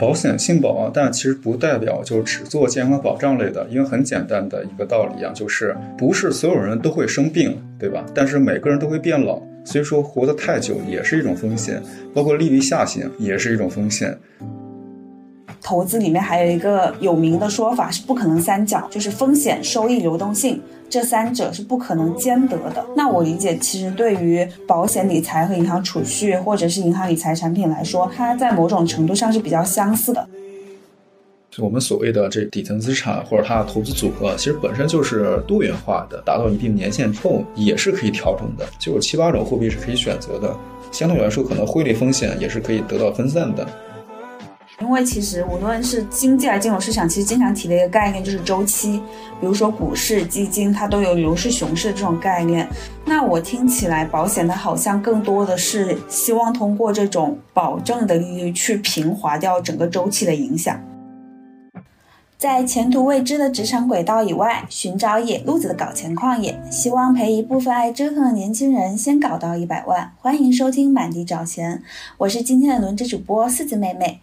[0.00, 8.06] 保险性保啊，但其实不代表就只做健康保障类的，因为很简单的一个道理啊，就是不是所有人都会生病，对吧？
[8.14, 11.82] 但是每个人都会变老，所以说活得太久也是一种风险，
[12.14, 14.18] 包括利率下行也是一种风险。
[15.62, 22.84] 投资里面还有一个有名的说法是不可能三角，就是风险、收益、流动性这三者是不可能兼得的。
[22.96, 30.26] 那我理解，其实对于保险理财和银行储蓄或者是银行理财产品来说，它在某种程度上是比较相似的。
[31.58, 40.56] 我们所谓的这底层资产或者它的投资组合，其实本身就是多元化的，达到一定年限之后也是可以调整的，就有七八种货币是可以选择的。
[40.90, 43.66] 相对来说，可能汇率风险也是可以得到分散的。
[44.80, 48.98] 因为其实无论是经济还是金融市场，其实经常提的一个概念就是周期。
[49.38, 52.66] 比如说股市、基金，它都有牛市、熊市这种概念。
[53.04, 60.80] 那我听起来，保险它好像更多的是希望通过这种保证的利率去平滑掉整个周期的影响。
[62.38, 70.10] 在前途未知的职场轨道以外，寻找野路子的搞钱矿野，希望陪一部分爱折腾的年轻人先搞到一百万。
[70.18, 71.82] 欢迎收听满地找钱，
[72.16, 74.20] 我是今天的轮值主播四子妹妹。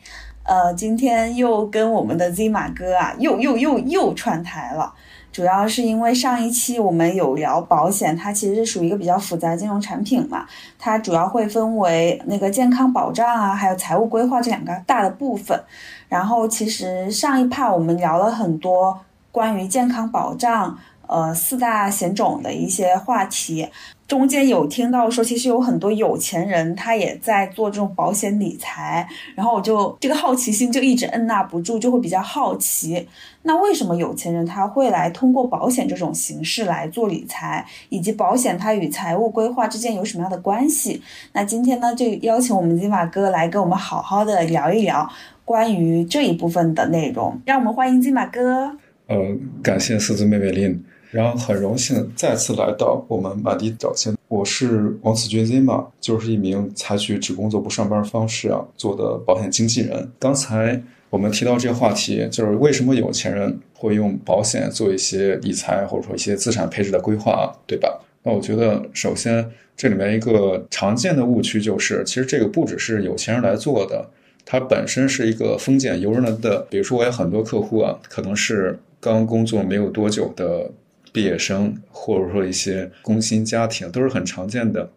[0.48, 4.94] 呃，今天又跟我们的 Z 马哥啊，又又又又串台了。
[5.30, 10.45] 主要是因为上一期我们有聊保险，它其实是属于一个比较复杂金融产品嘛。
[10.80, 15.62] 它主要会分为那个健康保障啊，还有财务规划这两个大的部分。
[16.08, 18.98] 然后其实上一趴我们聊了很多
[19.34, 20.78] 关于健康保障。
[21.09, 23.66] 呃，四大险种的一些话题，
[24.08, 29.05] 中间有听到说，其实有很多有钱人他也在做这种保险理财，
[29.36, 33.05] 然后我就这个好奇心就一直按捺不住，就会比较好奇，
[33.44, 41.02] 那为什么有钱人他会来通过保险这种形式来做理财，以及保险它与财务规划之间有什么样的关系？
[41.33, 45.09] 那今天呢，就邀请我们金马哥来跟我们好好的聊一聊
[45.44, 48.78] 关于这一部分的内容，让我们欢迎金马哥。
[49.08, 49.17] 呃，
[49.61, 50.81] 感谢四字妹妹林。
[51.11, 54.13] 然后很荣幸再次来到我们满地找钱。
[54.28, 60.12] 我是王子君 Zima，就是一名采取只工作不上班方式啊做的保险经纪人。
[60.19, 68.01] 刚才我们提到这个话题，就是为什么有钱人会用保险做一些理财或者说一些资产配置的规划，对吧？
[68.24, 74.09] 那我觉得首先这里面一个常见的误区就是，其实这个不只是有钱人来做的，
[74.44, 76.68] 它本身是一个封建由人的。
[76.69, 80.69] 比如说我有很多客户啊，可能是刚工作没有多久的。
[81.12, 84.91] 毕业生或者说一些工薪家庭都是很常见的，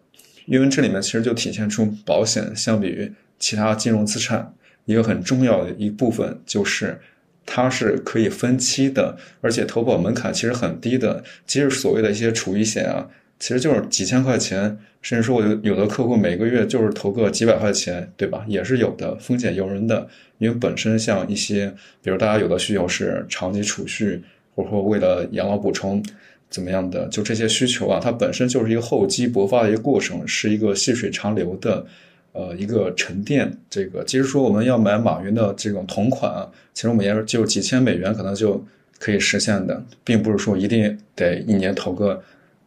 [0.45, 4.53] 因为这里面其实就体现出保险相比于其他金融资产
[4.85, 6.99] 一个很重要的一部分，就是
[7.45, 11.23] 它是可以分期的，而且投保门槛其实很低的。
[11.45, 13.07] 即使所谓的一些储蓄险啊，
[13.39, 18.45] 其实就是几千块钱，甚至说我有的客户每个月就是投个几百块钱，对吧？
[18.47, 20.07] 也是有的，风险由人的。
[20.37, 24.21] 因为本身像一些，比如大家有的需求是长期储蓄。
[24.55, 26.03] 或者说为了养老补充
[26.49, 31.85] 怎么样的，就这些需求啊，它本身就是一个厚积薄发的一个过程，是一个细水长流的，
[32.33, 33.51] 呃，一个沉淀。
[33.69, 38.61] 这个其实说我们要买马云的这种同款啊，其实我们也就几千美元可能就
[38.99, 42.21] 可以实现的，并不是说一定得一年投个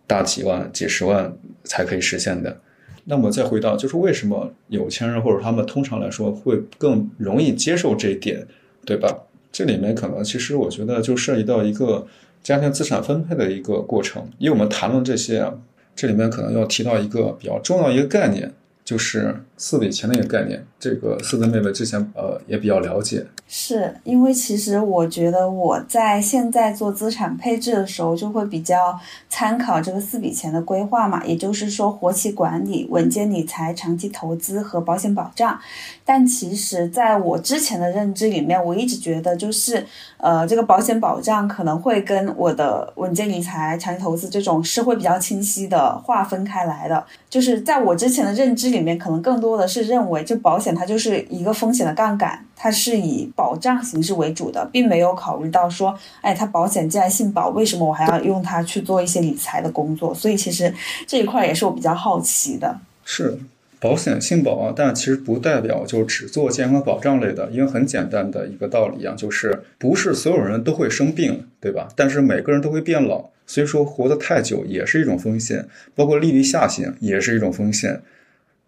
[0.06, 1.30] 大几万、几十万
[1.64, 2.58] 才可以实现的。
[3.04, 8.46] 那么再回到，就是为什么有钱人或者他们通常来说会更容易接受这一点，
[8.86, 9.14] 对吧？
[9.54, 12.04] 这里面可能其实我觉得就涉及到一个
[12.42, 15.54] 家庭资产分配的一个过程，因为我们谈论这些啊，
[15.94, 18.52] 这里面可能要提到一个比较重要一个概念，
[18.84, 20.64] 就是四笔钱的一个概念。
[20.78, 23.26] 这个四字妹妹之前呃也比较了解。
[23.46, 35.58] 是因为其实我觉得我在现在做资产配置的时候，就会比较参考这个四笔钱的规划嘛，也就是说活期管理、稳健理财、长期投资和保险保障。
[36.04, 39.84] 但其实在我之前的认知里面，我一直觉得就是，
[40.18, 47.04] 呃，这个保险保障可能会跟我的稳健理财、长期投资这种是会比较清晰的划分开来的。
[47.30, 60.14] 就是在我之前的认知里面，可能更多的是认为，就保险它就是一个风险的杠杆，它是以保障形式为主的，并没有考虑到说，哎，它保险既然信保，为什么我还要用它去做一些理财的工作？
[60.14, 60.72] 所以其实
[61.06, 62.78] 这一块也是我比较好奇的。
[63.04, 63.38] 是。
[63.80, 71.86] 保险性保啊，但其实不代表就只做健康保障类的，因为很简单的一个道理啊，就是不是所有人都会生病，对吧？
[71.94, 78.00] 但是每个人都会变老，所以说活得太久也是一种风险，包括利率下行也是一种风险。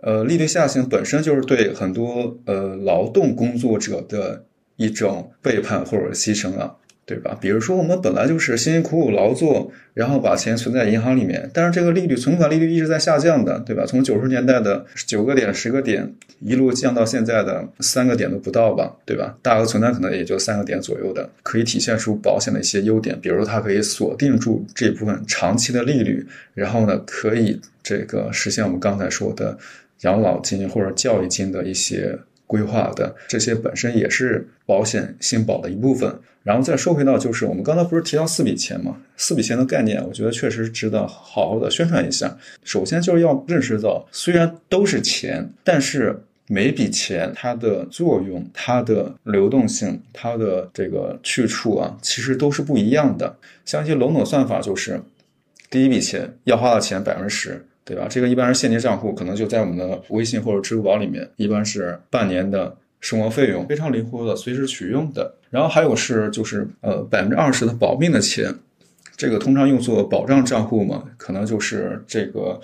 [0.00, 4.44] 呃，利率下行本身就是对很多呃劳动工作者的
[4.76, 6.74] 一种背叛或者牺牲啊。
[7.08, 7.38] 对吧？
[7.40, 13.84] 比如说我们本来就是辛辛苦苦劳作，然后把钱存在银行里面，但是这个利率存款利率一直在下降的，对吧？
[13.86, 19.38] 从九十年代的九个点、十个点，一路降到现在的三个点都不到吧，对吧？
[19.40, 29.56] 大额存单可能也就三个点左右的，可以体现出保险的一些优点，比如它可以锁定住这部分长期的利率，然后呢，可以这个实现我们刚才说的
[30.02, 32.18] 养老金或者教育金的一些。
[32.48, 38.96] 规划的这些本身也是保险性保的一部分，然后再说回到就是我们刚才不是提到四笔钱吗？
[39.16, 42.38] 四笔钱的概念，我觉得确实值得好好的宣传一下。
[42.62, 46.16] 首先就是要认识到，虽然都是钱，但是
[46.46, 53.36] 每笔钱它的作用、它的流动性、它的这个去处啊，其实都是不一样的。
[53.64, 55.00] 像一些笼统算法，就是
[55.68, 57.66] 第一笔钱要花的钱百分之十。
[57.86, 58.08] 对吧？
[58.10, 65.32] 这个一般是现金账户，可能就在我们的微信或者支付宝里面，一般是半年的生活费用，非常灵活的，随时取用的。
[65.50, 68.52] 然后还有是就是呃百分之二十的保命的钱，
[69.16, 72.60] 这个通常用作保障账户嘛，可能就是这个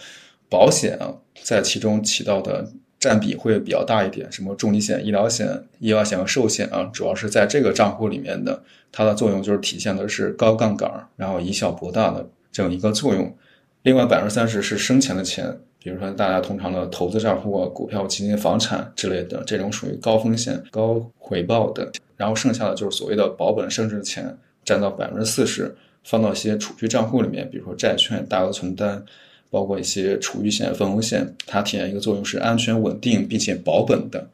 [0.48, 1.14] 保险啊
[1.44, 5.48] 在其中起到的占比会比较大一点，什么重疾险、医疗险、
[5.78, 8.60] 意外险和寿险啊，主要是在这个账户里面的，
[8.90, 13.32] 它的作用就是体现的是高杠杆，然后以小博大的这样一个作用。
[13.82, 21.90] 另外百分之三十是生钱的钱，比如说大家通常的投资账户啊、股票、基金、房产之类的，这种属于高风险高回报的。
[22.16, 25.74] 然后剩下的就是所谓的保本升值的钱，占到百分之四十，
[26.04, 29.04] 放到一些储蓄账户里面，比如说债券、大额存单，
[29.50, 34.28] 包括一些储蓄险、分红险，它体现一个作用是安全稳定并且保本的。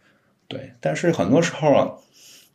[0.46, 1.90] 对，但是很多时候啊，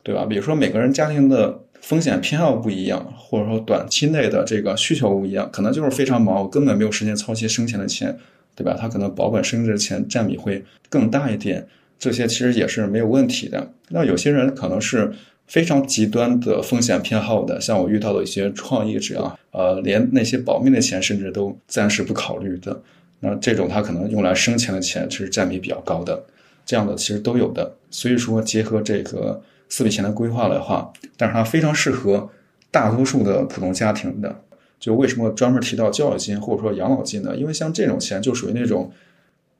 [0.03, 0.25] 对吧？
[0.25, 1.59] 比如说每个人家庭的。
[1.83, 8.17] 风险偏好不一样，或者说短期内的这个需求不一样，可能就是非常忙，我根本没有时间操心生钱的钱，
[8.55, 8.73] 对吧？
[8.79, 11.67] 他可能保本升值的钱占比会更大一点，
[11.99, 13.69] 这些其实也是没有问题的。
[13.89, 15.11] 那有些人可能是
[15.45, 22.81] 非常极端的风险偏好的，像我遇到的一些创业者啊，呃，连那些保命的钱甚至都暂时不考虑的，
[23.19, 26.23] 那这种他可能用来生钱的钱其实占比比较高的，
[26.65, 27.75] 这样的其实都有的。
[27.91, 29.41] 所以说，结合这个。
[29.73, 32.29] 四笔钱的规划的话，但是它非常适合
[32.69, 34.43] 大多数的普通家庭的。
[34.79, 37.35] 就为什么专门提到教育金或者说养老金呢？
[37.35, 38.93] 因为像这种钱就属于那种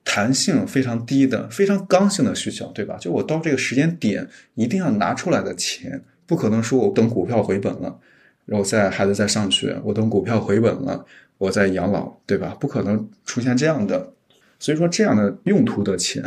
[0.04, 2.95] 弹性非常低的、非常刚性的需求，对吧？
[3.00, 7.98] 就我到这个时间点一定要拿出来的钱，不可能说我等股票回本了，
[8.45, 11.04] 然后在孩子在上学，我等股票回本了，
[11.39, 12.56] 我在养老，对吧？
[12.60, 14.12] 不可能出现这样的。
[14.60, 16.24] 所以说，这样的用途的钱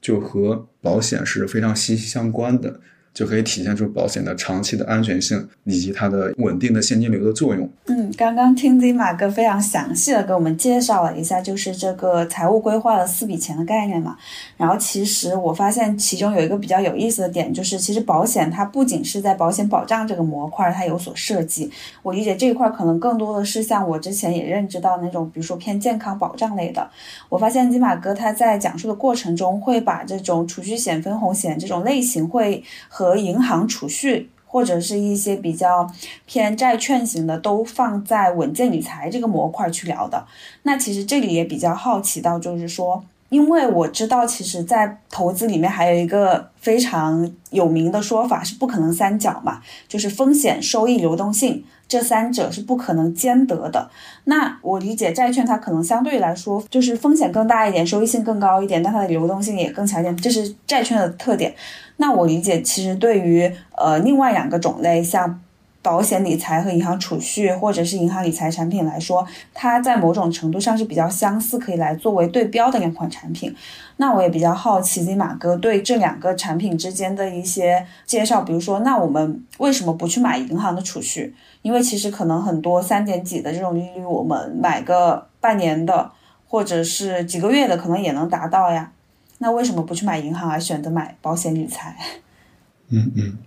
[0.00, 2.80] 就和保险是非常息息相关的。
[3.16, 7.66] 就可以体现出保险的长期的安全性以及它的稳定的现金流的作用。
[7.86, 14.18] 嗯，刚刚听金马哥非常详细的给我们介绍了一下，就是这个财务规划的四笔钱的概念嘛。
[14.58, 21.70] 然后其实我发现其中有一个比较有意思的点，就是其实保险它不仅是在保险保障这个模块它有所设计，
[22.02, 26.86] 我理解这一块可能更多的是像我之前也认知到那种，比如说偏健康保障类的。
[27.30, 35.88] 我发现金马哥他在讲述的过程中会把这种储蓄险、分红险这种类型会和和银行储蓄或者是一些比较
[36.24, 40.26] 偏债券型的，都放在稳健理财这个模块去聊的。
[40.62, 51.64] 那其实这里也比较好奇到，就是说，因为我知道，其实，在投资里面还有一个非常有名的说法是不可能三角嘛，就是风险、收益、流动性。
[51.88, 53.88] 这三者是不可能兼得的。
[54.24, 61.54] 那我理解债券它可能相对来说就是风险更大一点，收益性更高一点，但它的流动性也更强一点，这是债券的特点。
[61.96, 65.40] 那我理解，其实对于呃另外两个种类，像。
[65.82, 69.24] 保险理财和银行储蓄，或者是银行理财产品来说，
[69.54, 73.54] 它在某种程度上是比较相似，可以来作为对标的两款产品。
[73.98, 81.32] 那我也比较好奇，金马哥对这两个产品之间的一些介绍，比如说，那我们为什么不去买银行的储蓄？
[81.62, 86.10] 因为其实可能很多三点几的这种利率，我们买个半年的，
[86.48, 88.90] 或者是几个月的，可能也能达到呀。
[89.38, 91.96] 那为什么不去买银行，而选择买保险理财？
[92.88, 93.38] 嗯嗯，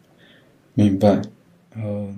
[0.73, 1.21] 明白。
[1.75, 2.17] 嗯，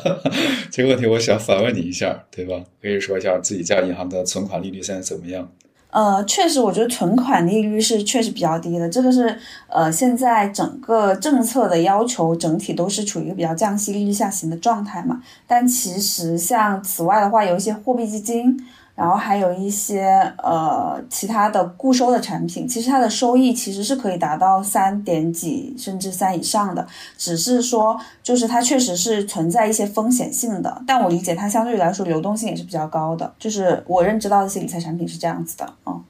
[0.70, 2.54] 这个问题我想反问你一下，对吧？
[2.82, 5.48] 可以说一下自己家银行的存款利率现在怎么样？
[5.90, 8.88] 呃，确实，我觉得存款利率是确实比较低的。
[8.88, 9.36] 这个是
[9.68, 15.20] 呃，现在整个政策的要求整体都是处于一个比较降息、利率下行的状态嘛。
[15.46, 18.58] 但其实像此外的话，有一些货币基金。
[18.94, 20.04] 然后还有一些
[20.38, 36.00] 呃其他的固收的产品，其实它的收益其实是可以达到三点几甚至三以上的，只是说就是它确实是存在一些风险性的，但我理解它相对来说流动性也是比较高的，就是我认知到的一些理财产品是这样子的，啊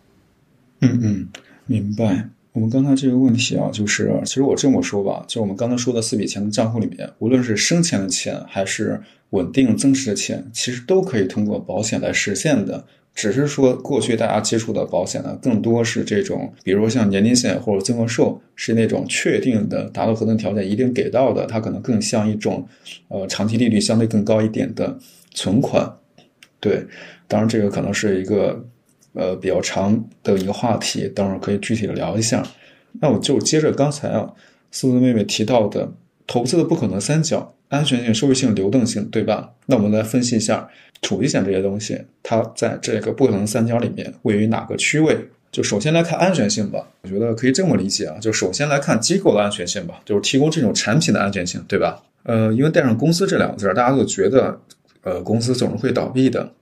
[0.80, 1.28] 嗯嗯，
[1.66, 2.26] 明白。
[2.52, 12.84] 我们刚才这个问题啊，就是其实我这么说吧，就我们刚才说的四笔钱的账户里面，无论是生钱的钱还是稳定增值的钱，其实都可以通过保险来实现的。
[13.14, 22.66] 只是说过去大家接触的保险呢，更多是这种，比如像年金险或者增额寿，是那种确定的达到合同条件一定给到的，它可能更像一种，
[23.08, 24.98] 呃，长期利率相对更高一点的
[25.32, 25.96] 存款。
[26.60, 26.86] 对，
[27.26, 28.64] 当然这个可能是一个。
[29.12, 32.46] 呃，比较长的一个话题，等会儿可以具体的聊一下。
[33.00, 34.32] 那我就接着刚才啊，
[34.70, 35.92] 思思妹妹提到的
[36.28, 39.50] 投资的不可能三角：安全性、收益性、流动性，对吧？
[39.66, 40.68] 那我们来分析一下
[41.00, 45.16] 储蓄险这些东西，它在这个不可能三角里面位于哪个区位？
[45.50, 52.02] 就首先来看安全性吧，我觉得可以这么理解啊，就首先来看机构的安全性吧，就是提供这种产品的安全性，对吧？
[52.24, 54.60] 呃，因为带上公司这两个字，大家都觉得，
[55.02, 56.52] 呃，公司总是会倒闭的。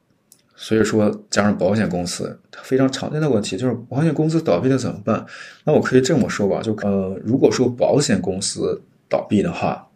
[0.60, 5.24] 所以说，加上保险公司，它非常常见的问题就是保险公司倒闭了怎么办？
[5.64, 9.87] 那我可以这么说吧，就呃，如果说保险公司倒闭的话，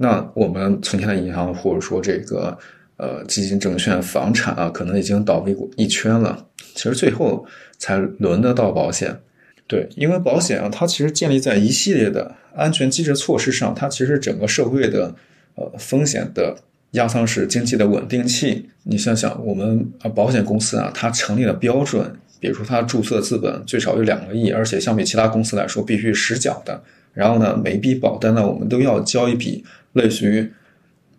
[0.00, 2.56] 那我们存钱的银行或者说这个
[2.96, 6.46] 呃基金、证券、房产啊，可能已经倒闭过一圈了。
[6.74, 7.44] 其实最后
[7.78, 9.20] 才轮得到保险。
[9.66, 15.14] 对，因为保险啊，它其实建立在一系列的安全机制措施上，它其实整个社会的
[15.56, 16.56] 呃风险的。
[16.94, 26.82] 压舱石经济的稳定器，你想想，我们啊保险公司啊，它成立的标准，比如说它注册资本最少有两个亿，而且相比其他公司来说必须实缴的。
[27.12, 29.64] 然后呢，每一笔保单呢，我们都要交一笔
[29.94, 30.50] 类似于，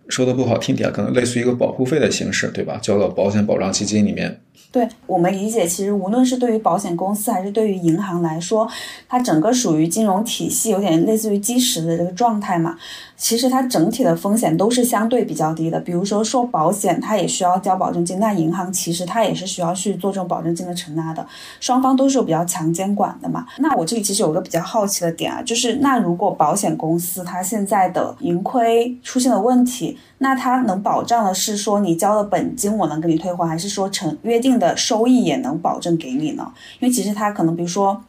[0.07, 2.79] 说的不好听点，可能类似于一个保护费的形式，对吧？
[2.81, 4.39] 交到保险保障基金里面。
[4.71, 8.65] 对我们理解，其实无论是对于保险公司还是对于银行来说，
[9.09, 12.77] 它整个属于金融体系有点类似于基石的这个状态嘛。
[13.21, 15.79] 其实它整体的风险都是相对比较低的。
[15.79, 21.25] 比如说说保险，它也需要交保证金，那银行其实它也是需要去做这种保证金的承纳的。
[21.59, 23.45] 双方都是有比较强监管的嘛。
[23.59, 34.51] 那我这里其实有个比较好奇的点啊，就是那如果保险公司它现在的盈亏出现了问题，那它能保障的是说你交的本金我能给你退还，还是说成约定？
[34.61, 38.03] 的收益也能保证给你呢，因为其实它可能，比如说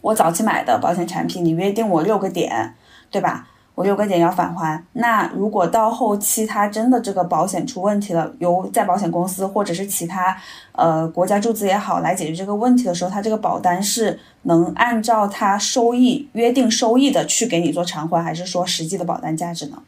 [0.00, 2.74] 我早期买的保险产品，你约定我六个点，
[3.10, 3.48] 对吧？
[3.80, 4.84] 我六个点要返还。
[4.92, 10.36] 那如果到后期它真的这个保险出问题了，由在保险公司或者是其他
[10.72, 19.82] 呃国家注资也好来解决这个问题的时候，它这个保单是能按照它收益约定收益的去给你做偿还，还是说实际的保单价值呢？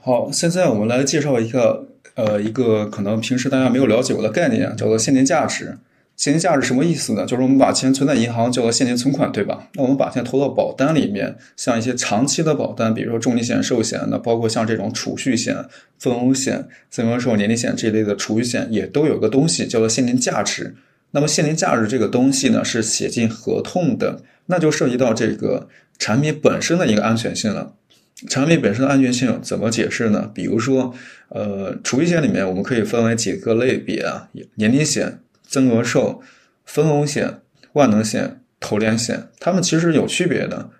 [0.00, 1.86] 好，现在我们来介绍一个。
[2.16, 5.78] 呃，一个可能平时大家没有了解过的概念，叫做现金价值。
[6.20, 7.24] 现金价值什么意思呢？
[7.24, 9.66] 就是我们把钱存在银行叫做现金存款，对吧？
[9.72, 15.56] 那我们把钱投到保单里面，像一些长期的保单，比如说重疾险、寿险，那包括像这种储蓄险、
[15.98, 20.76] 分红险、增额寿、年金险这一类的储蓄险，也都有个东西叫做现金价值。
[21.12, 27.72] 那么现金价值这个东西呢，是写进合同的，那就涉及到这个产品本身的一个安全性了。
[28.28, 30.30] 产品本身的安全性怎么解释呢？
[30.34, 30.92] 比如说，
[31.30, 36.22] 呃，储蓄险里面我们可以分为几个类别啊，年金险、增额寿、
[36.64, 37.40] 分红险、
[37.72, 40.70] 万能险、投连险，它们其实有区别的。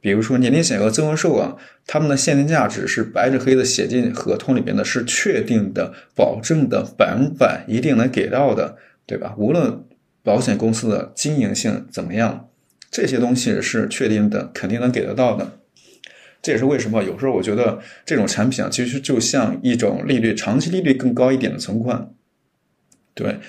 [0.00, 9.34] 比如说年金险和增额寿啊，它们的现金价值是白纸黑字写进合同里面的，是确定的、保证的、百分百一定能给到的，对吧？
[9.36, 9.82] 无论
[10.22, 12.48] 保险公司的经营性怎么样，
[12.88, 15.58] 这些东西是确定的，肯定能给得到的。
[16.40, 22.12] 这也是为什么有时候我觉得这种产品啊，其实就像一种利率长期利率更高一点的存款。
[23.14, 23.40] 对，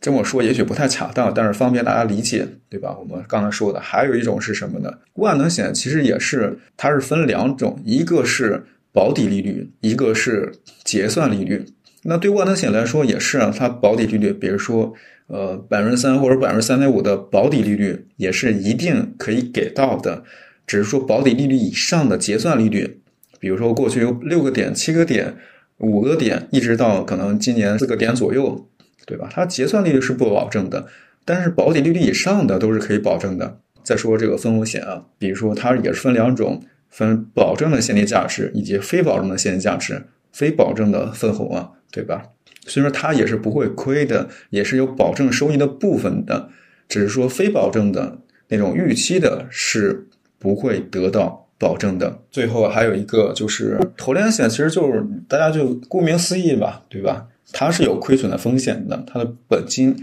[0.00, 2.96] 这么说也许不太恰当，但是方便大家理解，对吧？
[2.98, 4.92] 我们刚才说的还有一种是什么呢？
[5.14, 10.52] 万能险其实也是，它是分两种，一个是保底利率，一个是
[10.84, 11.64] 结算利率。
[12.02, 14.94] 那对万能险来说也是啊，它保底利率，比如说
[15.26, 20.22] 呃百分之三或者百分之三点五的保底利率，也是一定可以给到的。
[20.66, 23.00] 只是说保底利率以上的结算利率，
[23.40, 25.36] 比如说过去有六个点、七个点、
[25.78, 28.68] 五个点，一直到可能今年四个点左右，
[29.06, 29.30] 对吧？
[29.32, 30.86] 它结算利率是不保证的，
[31.24, 33.60] 但是保底利率以上的都是可以保证的。
[33.82, 36.60] 再说这个分红险啊，比如说它也是分两种，
[36.90, 40.02] 分保证的现金价值以及非保证的现金价值。
[40.32, 42.22] 非保证的分红啊，对吧？
[42.66, 46.50] 所以说它也是不会亏的，也是有保证收益的部分的，
[46.86, 50.08] 只是说非保证的那种预期的是。
[50.38, 52.20] 不会得到保证的。
[52.30, 57.26] 最后还有一个就是投连险，其实就是大家就顾名思义吧，对吧？
[57.52, 59.94] 它是有亏损的风险的，它的本金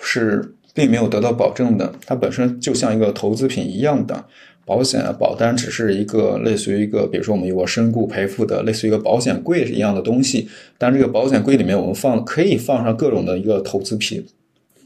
[0.00, 4.24] 是并没有得到保证的，它本身就像一个投资品一样的。
[4.64, 10.48] 保险保单只是一个类似于一个，比如说我们有个身故赔付的，类似于一个保险柜一样的东西。
[10.78, 14.24] 但这个保险柜里面我们放可以放上各种的一个投资品，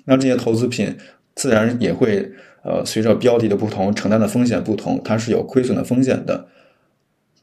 [0.07, 0.97] 那这些投资品
[1.35, 2.33] 自然也会。
[2.69, 6.49] 呃，随着标的的不同，承担的风险不同，它是有亏损的风险的。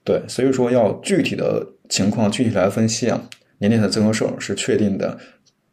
[0.03, 3.24] 对，所以说要具体的情况具体来分析啊。
[3.60, 5.17] 年内的增额收入是确定的，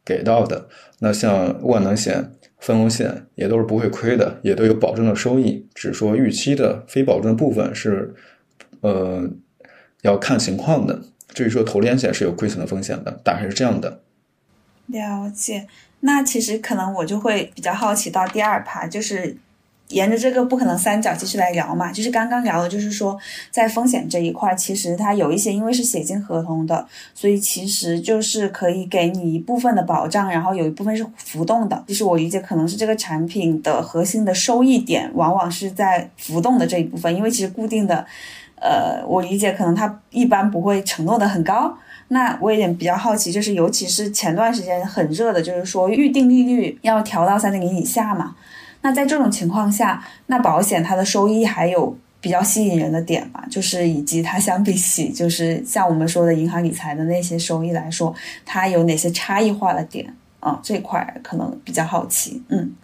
[0.04, 0.68] 给到的。
[1.00, 5.68] 那像万能险、分红险也都是不会亏的，也都有保证的收益。
[5.74, 8.14] 只说预期的非保证部分是，
[8.80, 9.28] 呃，
[10.02, 11.00] 要看情况的。
[11.28, 14.00] 至于说投连险是有亏损的风险的，大概是这样的。
[14.86, 15.66] 了解。
[16.00, 19.36] 那其实可能我就会比较好奇到第二趴，就是。
[19.90, 23.16] 沿着这个不可能三角继续来聊嘛，就是刚刚聊的，就是说
[23.50, 31.84] 在风险这一块，其实它有一些因为是写进合同的，所以其实就是可以给你一部分的保障，然后有一部分是浮动的。
[31.88, 38.06] 其实我理解可能是这个产品的核心的收益点往往是在浮动的这一部分，因为其实固定的，
[38.56, 41.76] 呃，我理解可能它一般不会承诺的很高。
[42.12, 48.34] 那我有点比较好奇，就是尤其是前段时间很热的，就是说预定利率要调到三点零以下嘛。
[48.82, 53.44] 那在这种情况下，那保险它的收益还有比较吸引人的点嘛？
[53.50, 58.14] 就是以及它相比起就是像我们说的银行理财的那些收益来说，
[58.46, 60.58] 它有哪些差异化的点啊？
[60.62, 62.42] 这块可能比较好奇。
[62.48, 62.74] 嗯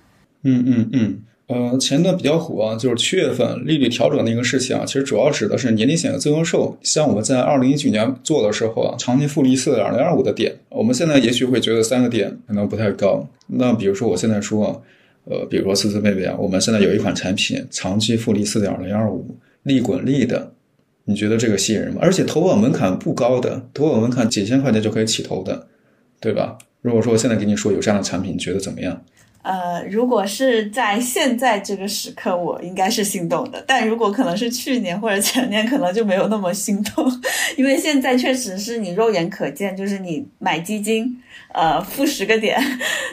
[0.42, 6.76] 嗯嗯嗯，呃，前段比较火啊就是七月份利率调整的一个事情啊，其实主要指的是年龄险的增额寿。
[6.82, 13.26] 像我们在二零一九年做的时候啊，长期复利四点零二五的点，我们现在也许会觉得三个点可能不太高。
[13.46, 14.82] 那比如说我现在说。
[15.28, 20.52] 呃，比如说思思妹妹啊，我们现在有一款产品，长期复利四点零二五，利滚利的，
[21.04, 21.98] 你觉得这个吸引人吗？
[22.00, 25.66] 而且投保门槛不高的，投保门槛几千块钱就可以起投的，
[26.20, 26.56] 对吧？
[26.80, 29.04] 如果说我现在给你说有这样的产品，你觉得怎么样？
[29.46, 33.62] 呃，如果是在现在这个时刻，我应该是心动的。
[33.64, 37.08] 但如果可能是去年或者前年，可能就没有那么心动，
[37.56, 41.22] 因为现在确实是你肉眼可见，就是你买基金。
[41.54, 42.60] 呃，负十个点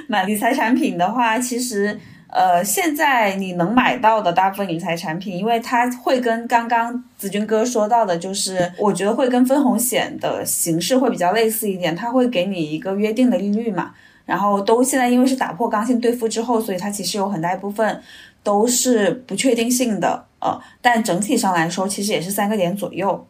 [0.07, 1.97] 买理财产品的话，其实
[2.27, 13.93] 呃，现在你能买到的大部分理财产品，因为它会跟刚刚子君哥说到的，就是我觉得会跟分红险的形式会比较类似一点，它会给你一个约定的利率嘛。
[14.25, 18.01] 然后都现在因为是打破刚性兑付之后，所以它其实有很大一部分
[18.43, 23.27] 都是不确定性的，呃，但整体上来说，其实也是三个点左右，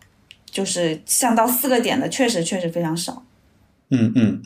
[0.50, 3.24] 就是像到四个点的，确实确实非常少。
[3.89, 4.41] 嗯嗯。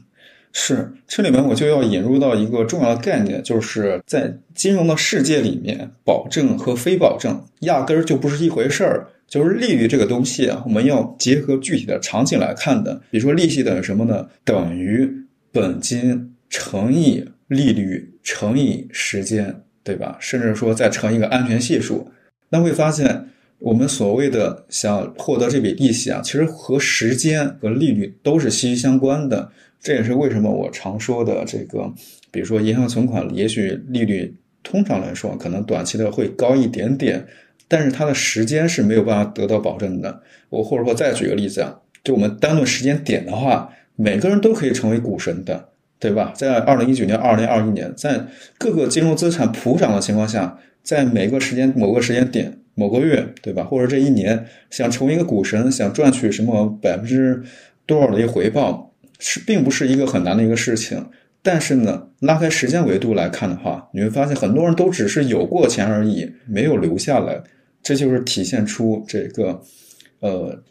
[0.53, 9.07] 是，这里面我就要引入到一个重要的概念，就是在金融的世界里面，保证和非保证压根儿就不是一回事儿。
[9.27, 12.99] 就是利率这个东西啊，我们要结合具体的场景来看的。
[13.11, 14.27] 比如说，利息等于什么呢？
[14.43, 15.07] 等于
[15.51, 20.17] 本金乘以利率乘以时间，对吧？
[20.19, 22.11] 甚至说再乘一个安全系数。
[22.49, 23.27] 那会发现，
[23.59, 29.51] 我们所谓的想获得这笔利息啊，其实和时间和利率都是息息相关的。
[29.79, 31.93] 这也是为什么我常说的这个，
[32.31, 37.25] 比如说银行存款，也许利率通常来说可能短期的会高一点点，
[37.67, 40.21] 但是它的时间是没有办法得到保证的。
[40.49, 46.31] 我或者说再举个例子啊，就我们单论时间点的话，每个人都可以成为股神的，对吧？
[46.35, 48.25] 在二零一九年、二零二一年，在
[48.57, 53.63] 各个金融资产普涨的情况下，在每个时间、某个时间点、某个月，对吧？
[53.63, 57.41] 或者这一年想成为一个股神，想赚取什么百分之
[57.85, 58.93] 多少的一个回报？
[59.19, 61.03] 是，并不是一个很难的一个事情，
[61.41, 67.41] 但是呢，拉开时间维度来看的话，你会发现很多人都只是有过钱而已，没有留下来，
[67.81, 69.59] 这就是体现出这个，
[70.19, 70.61] 呃，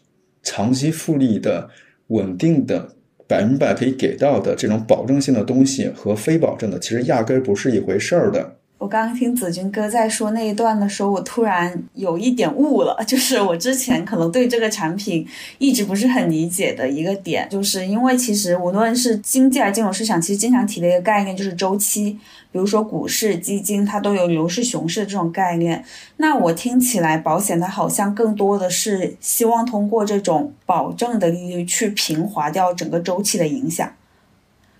[0.43, 1.69] 长期复利的
[2.07, 2.95] 稳定的
[3.27, 8.56] 百分百可以给到的这种保证性的东西和非保证的，其实压根儿不是一回事儿的。
[8.79, 22.11] 我刚刚听子君哥在说那一段的时候，我突然有一点悟了， 就是我之前可能对这个产品一直不是很理解的一个点，就是因为其实无论是经济还是金融市场，其实经常提的一个概念就是周期，
[22.51, 25.83] 比如说股市、基金，它都有牛市、熊市这种概念。
[26.17, 33.91] 那我听起来，保险它好像更多的是希望通过这种保证的利率去平滑掉整个周期的影响。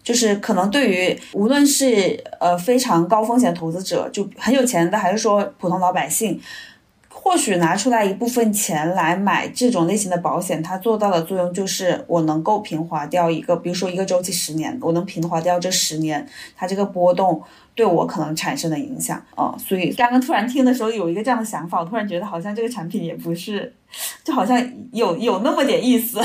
[0.08, 6.40] 就是可能对于无论是呃非常高风险投资者，就很有钱的，还是说普通老百姓，
[7.10, 17.44] 或许拿出来一部分钱来买这种类型的保险，它做到的作用就是我能够平滑掉一个，比如说一个周期十年，我能平滑掉这十年它这个波动
[17.76, 19.54] 对我可能产生的影响啊。
[19.58, 23.74] 所以刚刚突然听的时候有一个这样的想法，我突然觉得好像这个产品也不是，
[24.24, 24.58] 就好像
[24.94, 26.22] 有有那么点意思。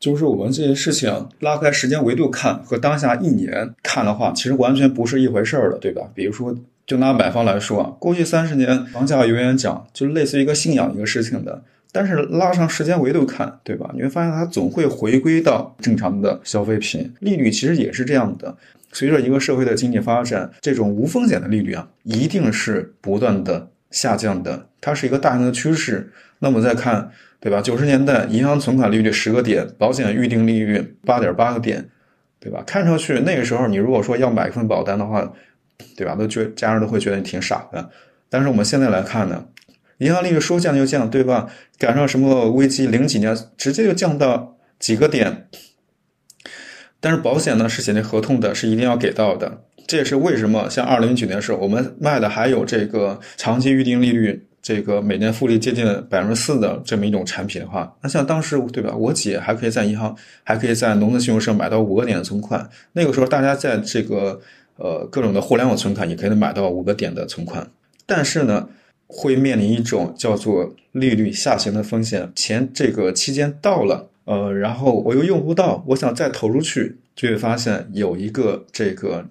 [0.00, 6.08] 就是我们这些事情拉开时间维度看和当下一年看的话，其实完全不是一回事儿的，对吧？
[6.14, 11.62] 比如说，就拿买方来说，过去三十年房价永远涨，就类似于一个信仰一个事情的。
[11.92, 13.90] 但是拉长时间维度看，对吧？
[13.94, 17.12] 你会发现它总会回归到正常的消费品。
[17.18, 18.56] 利率其实也是这样的，
[18.92, 26.10] 随着一个社会的经济发展，这种无风险的利率啊，一定是不断的下降的，它是一个大型的趋势。
[26.38, 27.10] 那么再看，
[27.40, 27.60] 对吧？
[27.62, 31.88] 九十年代银行存款利率十个点，保险预定利率八点八个点，
[32.38, 32.62] 对吧？
[32.66, 35.32] 看上去那个时候你如果说要买一份保单的话，
[35.96, 36.14] 对吧？
[36.14, 37.90] 都觉家人都会觉得你挺傻的。
[38.28, 39.46] 但是我们现在来看呢？
[39.98, 41.50] 银行利率说降就降，对吧？
[41.78, 45.48] 赶上什么危机，零几年直接就降到几个点。
[47.00, 49.62] 但是保险呢是写进合同的，是一定要给到的。
[49.86, 58.94] 这也是为什么像二零一九年的时候，我们卖的还有这个长期预定利率，这个每年复利接近百分之四的这么一种产品的话，那像当时对吧？
[58.94, 62.68] 我姐还可以在银行，还可以在农村信用社买到五个点的存款。
[62.92, 64.40] 那个时候大家在这个
[64.76, 67.70] 呃各种的互联网存款也可以买到五个点的存款，
[68.06, 68.68] 但是呢。
[69.12, 79.26] 会面临一种叫做利率下行的风险，钱这个期间到了，呃，然后我又用不到，我想再投出去，就会发现有一个这个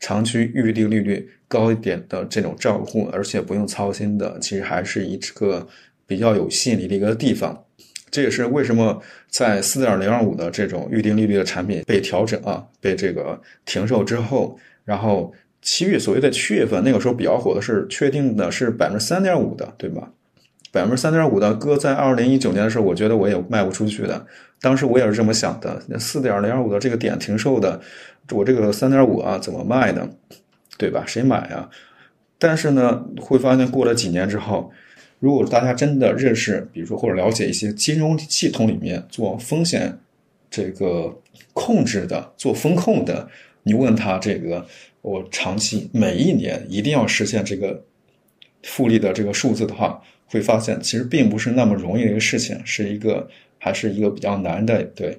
[0.00, 5.68] 长期预定利率高一点的这种账户，而且不用操心的，其实还是一个
[6.06, 7.64] 比较有吸引力的一个地方。
[8.10, 15.32] 这也是为什么在四点零二五的这种预定利率的产品被调整啊，被这个停售之后，然后。
[15.62, 20.10] 七月所谓的七月份，那个时候比较火的是确定的是百分之三点五的，对吧？
[20.72, 24.26] 百分之三点五的搁在二零一九年的时候，我觉得我也卖不出去的。
[24.62, 27.78] 当时我也是这么想的，那四点零二五的这个点停售的，
[28.30, 30.08] 我这个三点五啊怎么卖的？
[30.78, 31.04] 对吧？
[31.06, 31.68] 谁买啊？
[32.38, 34.70] 但是呢，会发现过了几年之后，
[35.18, 39.98] 如果大家真的认识，比如说或者了解一些金融系统里面做风险
[40.50, 41.20] 这个
[41.52, 43.28] 控制的、做风控的，
[43.62, 44.66] 你问他这个。
[45.02, 47.82] 我长期每一年一定要实现这个
[48.64, 54.84] 复利的这个数字的话，会发现其实并不是那么容易的一个事情，是一个还是一个比较难的。
[54.94, 55.18] 对，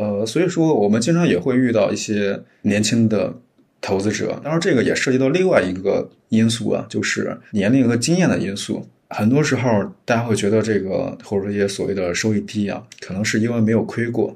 [0.00, 3.34] 呃，所以说我们经常也会遇到一些年轻的
[3.82, 8.86] 投资者，当然这个也涉及到另外一个因素啊，就是年龄和经验的因素。
[9.10, 9.68] 很多时候
[10.06, 14.34] 大家会觉得这个或者说一些所谓的收益低啊，可能是因为没有亏过。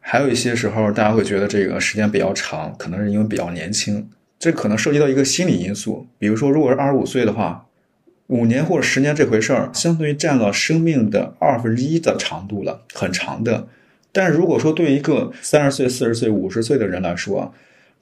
[0.00, 6.06] 还有一些时候，大家会觉得这个时间比较长，可能是因为比较年轻，这可能涉及到一个心理因素。
[6.18, 7.66] 比如说，如果是二十五岁的话，
[8.28, 13.68] 五年或者十年这回事儿，相当于占了生命的二分之一的长度了，很长的。
[14.12, 17.50] 但是如果说对一个三十岁、四十岁、五十岁的人来说啊，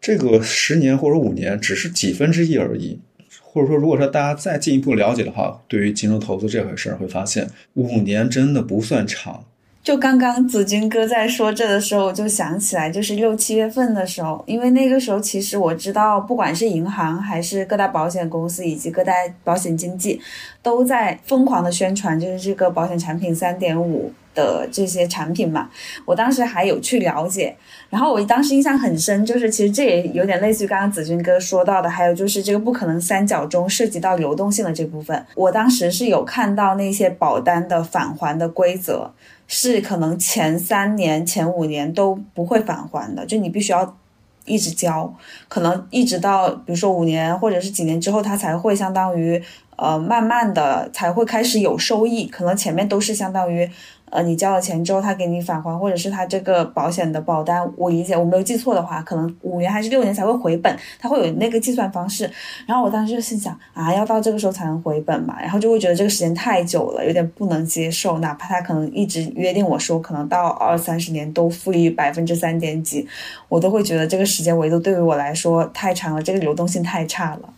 [0.01, 2.99] 这个十年或者五年只是几分之一而已。
[3.43, 9.45] 或者说，如果说大家再进一步了解的话，对于金融投资这回事儿，会发现五年真的不算长。
[9.83, 20.21] 就刚刚子君哥在说这的时候，我就想起来，就是六七月份的时候，因为那个时候其实我知道，不管是银行还是各大保险公司以及各大保险经纪，
[20.63, 25.69] 都在疯狂的宣传，就是这个保险产品三点五的这些产品嘛。
[26.05, 27.57] 我当时还有去了解，
[27.91, 39.11] 然后我当时印象很深，就是其实这也有点类似于刚刚子君哥说到的，还有就是这个不可能三角中涉及到流动性的这部分，我当时是有看到那些保单的返还的规则。
[39.51, 43.97] 是可能前三年、前五年都不会返还的，就你必须要
[44.45, 45.11] 一直交，
[45.49, 49.43] 可能一直到比如说五年或者是几年之后，它才会相当于
[49.77, 53.67] 呃慢慢的才会开始有收益，可能前面都是相当于。
[54.11, 62.31] 呃，你交了钱之后，他给你返还，或者是他这个保险的保单，我理解我没有记错的话，可能五年还是六年才会回本，他会有那个计算方式。
[62.67, 68.19] 然后我当时就心想啊，要到这个时候才能回本嘛，然后就会觉得这个时间太久了，有点不能接受。
[68.19, 73.07] 哪怕他可能一直约定我说，可能到二三十年都复利百分之三点几，
[73.49, 77.51] 我都会觉得这个时间维度对于我来说太长了，这个流动性太差了。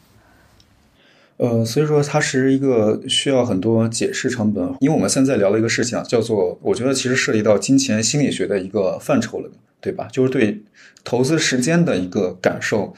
[1.40, 9.50] 呃，所以说它是一个需要很多解释成本，因为我们现在聊的一个事情啊，叫做我觉得其实涉及到金钱心理学的一个范畴了，
[9.80, 10.06] 对吧？
[10.12, 10.62] 就是对
[11.02, 12.92] 投资时间的一个感受。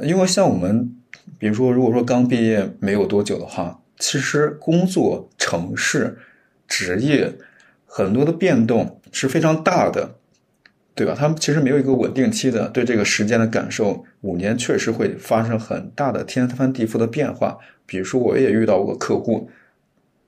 [0.00, 0.94] 因为像我们，
[1.40, 6.18] 比如说如果说刚毕业没有多久的话，其实工作、城市、
[6.68, 7.32] 职业
[7.84, 10.14] 很多的变动是非常大的。
[10.94, 11.14] 对吧？
[11.18, 17.58] 他们其实没有一个稳定期的对这个时间的感受，五年确实会发生很大的天翻地覆的变化。
[17.86, 19.48] 比如说，我也遇到过客户，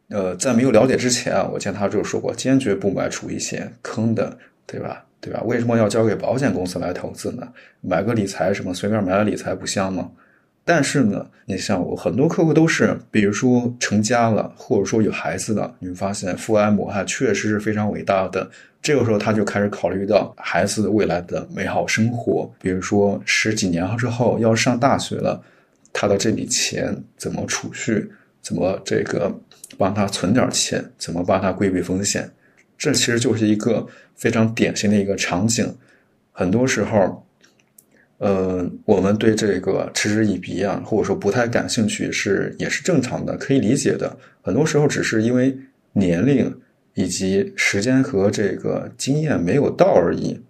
[0.09, 5.05] 呃，在没有了解之前啊，我见他就说过，坚决不买储一险坑的，对吧？
[5.21, 5.43] 对吧？
[5.45, 7.49] 为什么要交给保险公司来投资呢？
[7.81, 10.11] 买个理财什么，随便买个理财不香吗？
[10.65, 18.51] 但是呢，你像我很多客户都是，比如说成家了，或者说有孩子的，你会发现父爱母爱确实是非常伟大的。
[18.81, 25.43] 这个时候他就开始考虑到孩子未来的美好生活，比如说十几年之后要上大学了，
[25.93, 29.31] 他的这笔钱怎么储蓄，怎么这个
[29.77, 32.31] 帮他存点钱，怎么帮他规避风险。
[32.77, 35.75] 这其实就是一个非常典型的一个场景。
[36.33, 37.25] 很多时候，
[38.25, 44.17] 呃，我们对这个嗤之以鼻啊，或者说不太感兴趣，是也是正常的，可以理解的。
[44.41, 45.55] 很多时候只是因为
[45.93, 46.51] 年龄
[46.95, 50.41] 以及时间和这个经验没有到而已。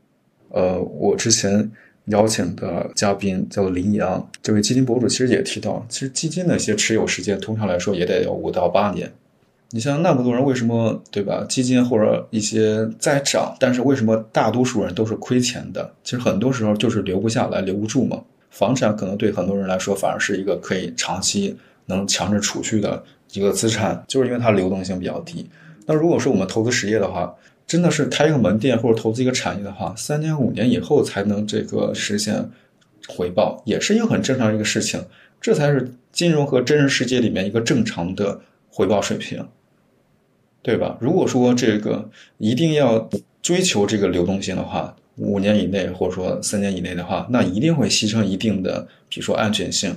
[0.50, 1.68] 呃，我之前
[2.04, 9.10] 邀请的嘉宾叫林阳，这位基金博主，其实也提到，其实基金的一些持有时间，通常来说也得有五到八年。
[9.74, 11.44] 你像那么多人，为什么对吧？
[11.48, 15.92] 基金或者一些在涨，但是为什么大多数人都是亏钱的？
[16.04, 18.22] 其实很多时候就是留不下来，留不住嘛。
[18.50, 21.56] 房产可能对很多人来说，反而是一个可以长期
[21.86, 25.44] 能强制储蓄的一个资产，就是因为它流动性比较低。
[25.86, 27.34] 那如果说我们投资实业的话，
[27.66, 32.48] 真的是开一个门店或者投资一个产业的话，三年五年以后才能这个实现
[33.08, 35.04] 回报，也是一个很正常的一个事情。
[35.40, 39.44] 这才是金融和真实世界里面一个正常的回报水平。
[40.64, 40.96] 对吧？
[40.98, 43.10] 如果说这个一定要
[43.42, 49.94] 追求这个流动性的话，五年以内或者说三年以内的话，那一定会牺牲一定的，比如说安全性，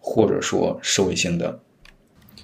[0.00, 1.60] 或者说收益性的。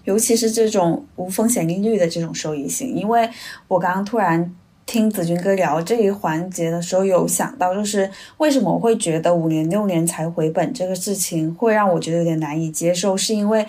[0.04, 3.26] 尤其是这种无风险利率的这种收益性，因为
[3.66, 13.66] 我刚刚突然听子君哥聊这一环节的时候，有想到就是为什么我会觉得五年六年才回本这个事情会让我觉得有点难以接受，是因为。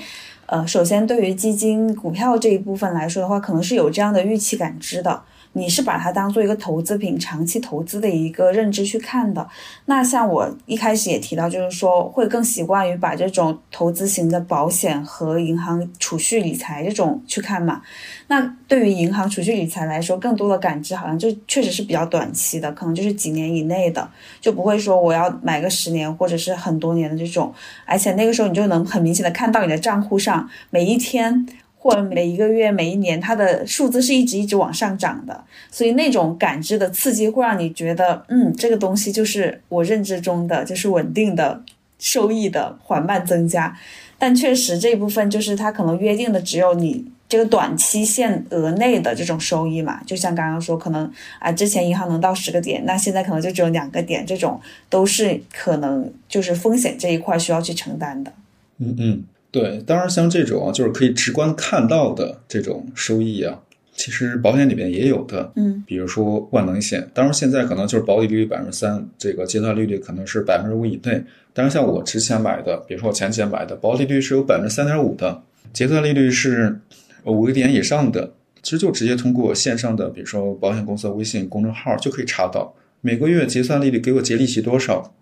[0.48, 5.24] 呃，首先对于基金、股票这一部分来说的话，可能是有这样的预期感知的。
[5.58, 9.48] 你是把它当做一个投资品、长期投资的一个认知去看的。
[9.86, 17.82] 那像我一开始也提到，就是说会更习惯于把这种投资型的保险和银行储蓄理财这种去看嘛。
[18.28, 24.08] 那对于银行储蓄理财来说，更多的感知好像就确实是比较短期的，可能就是几年以内的，
[24.42, 27.54] 就不会说我要买个十年或者是很多年的这种。
[27.86, 31.48] 而且那个时候你就能很明显的看到你的账户上每一天。
[31.86, 41.62] 或者每一个月、每一年，它的数字是一直一直往上涨的，所以那种感知的刺激会让你觉得，嗯，这个东西就是我认知中的，就是稳定的
[42.00, 43.78] 收益的缓慢增加。
[44.18, 58.34] 但确实这一部分就是它可能约定的只有你这个短期限额内的这种收益嘛，就像刚刚说，可能啊之前银行能到十个点，那现在可能就只有两个点，这种都是可能就是风险这一块需要去承担的。
[58.80, 59.24] 嗯嗯。
[59.56, 63.58] 对，当然像这种啊，就是可以直观看到的这种收益啊，
[63.94, 65.50] 其实保险里面也有的。
[65.56, 71.24] 嗯，比如说万能险，当然现在可能就是保底利率百分之三，这个结算利率可能是百分之五以内。
[71.54, 75.42] 但是像我之前买的，比如说我前几年买的，保底率是有百分之三点五的，
[75.72, 76.78] 结算利率是
[77.24, 85.16] 五个点以上的，其实就直接通过线上的，比如说保险公司的微信公众号就可以查到，每个月结算利率给我结利息多少，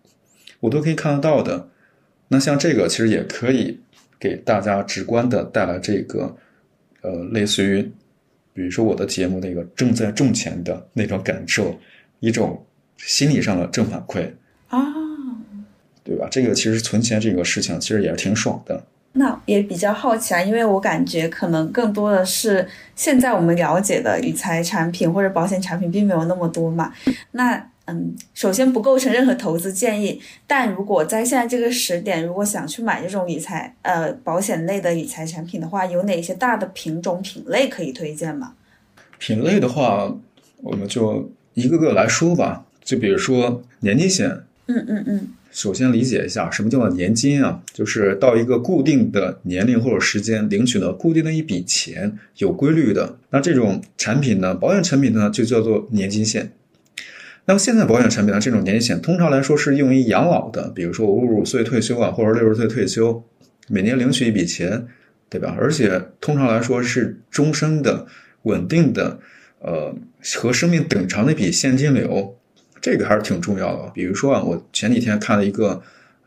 [0.61, 1.67] 我都可以看得到的。
[2.29, 3.81] 那像这个其实也可以。
[4.23, 6.33] 给大家直观的带来这个，
[7.01, 7.81] 呃，类似于，
[8.53, 11.77] 比如说我的节目那个正在挣钱的那种感受，
[12.21, 14.31] 一种心理上的正反馈
[14.69, 14.81] 啊，
[16.05, 16.25] 对吧？
[16.31, 18.81] 这个其实存钱这个事情其实也是挺爽的。
[19.11, 26.93] 那也比较好奇啊，因为我感觉可能更多的是现在我们了解的理财产品或者保险产品并没有那么多嘛，
[27.31, 27.69] 那。
[27.85, 38.53] 嗯，首先不构成任何投资建议，但如果在现在这个时点，如果想去买这种理财呃保险类的理财产品的话，有哪些大的品种品类可以推荐吗？
[39.19, 40.15] 品类的话，
[40.61, 42.65] 我们就一个个来说吧。
[42.83, 44.29] 就比如说年金险，
[44.67, 45.27] 嗯嗯嗯。
[45.51, 53.17] 首先理解一下什么叫做年金啊，就是到一个固定的年龄或者时间领取的固定的一笔钱，有规律的。
[53.29, 56.51] 那这种产品呢，保险产品呢，就叫做年金险。
[57.45, 63.21] 那么现在保险产品呢，这种年金险通常来说是用于养老的，比如说五十五岁退休啊，或者六十岁退休，
[63.67, 64.87] 每年领取一笔钱，
[65.29, 65.53] 对吧？
[65.59, 68.07] 而且通常来说是终身的、
[68.43, 69.19] 稳定的，
[69.59, 69.93] 呃，
[70.37, 72.37] 和生命等长的一笔现金流，
[72.79, 73.91] 这个还是挺重要的。
[73.93, 75.81] 比如说啊，我前几天看了一个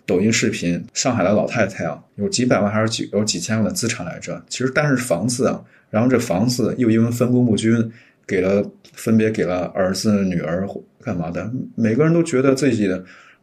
[0.04, 7.90] 抖音视频，上海的老太太啊，有几百万还是几有几千万的资产来着，其实但是房子啊，然后这房子又因为分工不均，
[8.26, 10.68] 给了分别给了儿子、女儿。
[11.06, 11.48] 干嘛的？
[11.76, 12.90] 每个人都觉得自己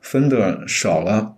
[0.02, 1.34] 分的少了，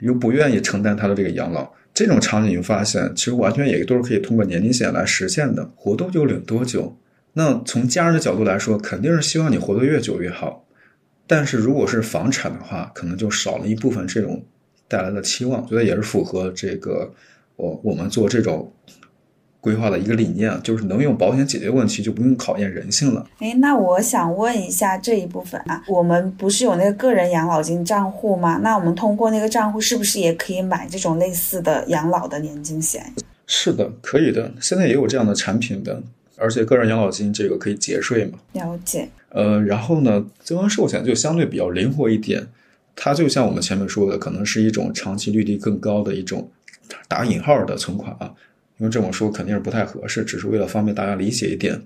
[0.00, 1.72] 又不愿意承担他的这个养老。
[1.94, 5.70] 这种场景，你发现其实完全也都是可以通过年金险来实现的。
[5.74, 6.94] 活多久领多久。
[7.32, 10.66] 那从家人的角度来说，肯定是希望你活得越久越好。
[11.26, 14.44] 但是如果是房产的话，可能就少了一部分这种
[14.86, 15.66] 带来的期望。
[15.66, 17.10] 觉得也是符合这个
[17.56, 18.70] 我我们做这种。
[19.64, 23.26] 规划的一个理念就是能用保险解决问题，就不用考验人性了。
[23.38, 28.60] 哎，那我想问一下这一部分啊，我们不是有那个个人养老金账户吗？
[28.62, 33.10] 那我们通过那个账户，是不是也可以买这种类似的养老的年金险？
[33.46, 36.02] 是的，可以的，现在也有这样的产品的，
[36.36, 38.38] 而且个人养老金这个可以节税嘛。
[38.52, 39.08] 了解。
[39.30, 42.46] 呃，然后呢，增额寿险就相对比较灵活一点，
[42.94, 46.50] 它就像我们前面说的，可能是一种长期利率更高的一种
[47.08, 48.32] 打引号的存款啊，
[48.78, 51.80] 因为这么说肯定是不太合适，只是为了方便大家理解一点，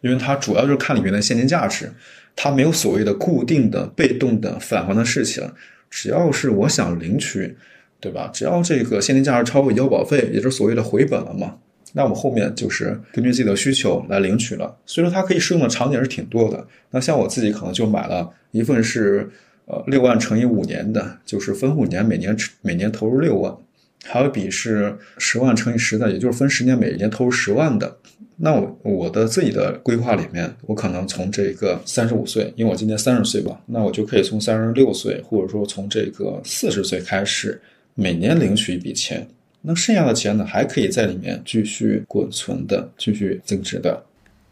[0.00, 1.90] 因为它主要就是看里面的现金价值，
[2.36, 5.48] 它没有所谓的固定的、被动的返还的事情，
[5.90, 7.56] 只要是我想领取。
[8.02, 8.28] 对吧？
[8.34, 11.56] 只要这个现金价值超过医保费，也就是所谓的回本了嘛，
[11.92, 14.76] 那我们后面就是根据自己的需求来领取了。
[14.84, 16.66] 所以说它可以适用的场景是挺多的。
[16.90, 19.30] 那像我自己可能就买了一份是
[19.66, 23.56] 呃六万乘以五年的，就是分五年，每年每年投入六万；
[24.04, 27.96] 还有一笔是十万乘以十的，也就是分十年，每年投入十万的。
[28.36, 37.60] 那我我的自己的规划里面，我可能从这个三十五岁，因为我今年三十岁吧，那我就可以从三十六岁，或者说从这个四十岁开始。
[37.94, 39.28] 每年领取一笔钱，
[39.60, 44.02] 那剩下的钱呢，还可以在里面继续滚存的，继续增值的。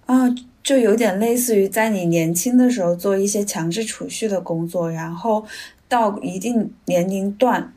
[0.04, 0.28] 啊，
[0.62, 5.42] 就有点类似于在你年轻的时候做一些强制储蓄的工作，然后
[5.88, 7.72] 到一定年龄段，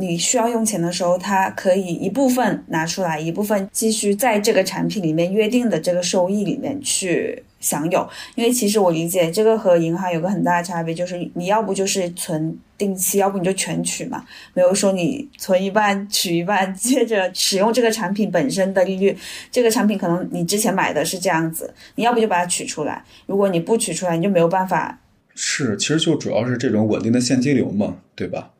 [0.00, 7.44] 你需要用钱的时候，它可以一部分拿出来，一部分继续在这个产品里面约定的这个收益里面去。
[7.60, 14.24] 享有，因为其实我理解这个和银行有个很大的差别，就是你要不就是存定期，要不你就全取嘛。
[14.54, 19.16] 没有说你存一半取一半，接着使用这个产品本身的利率。
[19.50, 23.02] 这个产品可能你之前买的是这样子，你要不就把它取出来。
[23.26, 24.96] 如果你不取出来，你就没有办法。
[25.34, 28.52] 是，其实就主要是这种稳定的现金流嘛，对吧？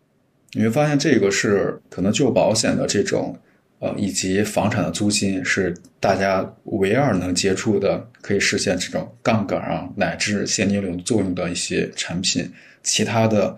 [0.52, 3.36] 你会发现这个是可能就保险的这种。
[3.80, 12.50] 呃，以及房产的租金是大家唯二能接触的，可以实现这种杠杆啊，乃至现金流作用的一些产品。
[12.82, 13.56] 其他的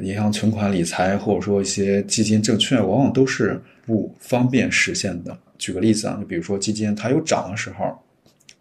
[0.00, 5.34] 银行存款理财，或者说一些基金证券，往往都是不方便实现的。
[5.56, 7.98] 举个例子啊，就比如说基金，它有涨的时候，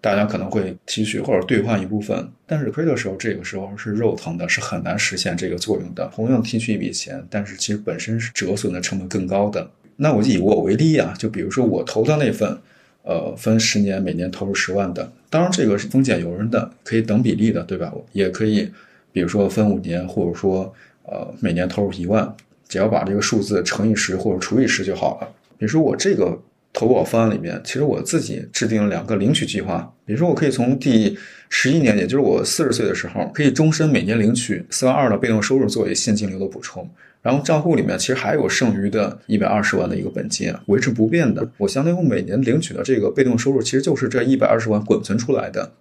[0.01, 6.11] 大家可能会提取或者兑换一部分；但是亏的时候，这个时候是肉疼的，是很难实现这个作用的。
[6.13, 9.69] 同样提取一笔钱，但是其实本身是折损的成本更高的。
[9.97, 12.57] 那我就以我为例啊，就比如说我投的那份，
[13.03, 17.93] 呃，分十年，每年投入十万的，当然这个是风险由人的，可以等比例的，对吧？
[18.11, 18.67] 也可以，
[19.11, 22.35] 比如说分五年，或者说呃，每年投入一万，
[22.67, 25.27] 只要把这个数字乘以十或者除以十就好了。
[25.59, 26.35] 比如说我这个
[26.73, 31.17] 投保方案里面，其实我自己制定了两个领取计划，比如说我可以从第
[31.49, 36.89] 十一年，也就是我四十岁的时候，可以终身每年领取四万二的被动收入作为现金流的补充。
[37.21, 41.47] 然后账户里面其实还有剩余的一百二十万的一个本金，维持不变的。
[41.57, 45.71] 我相当于我每年领取的这个被动收入，其实就是这一百二十万滚存出来的。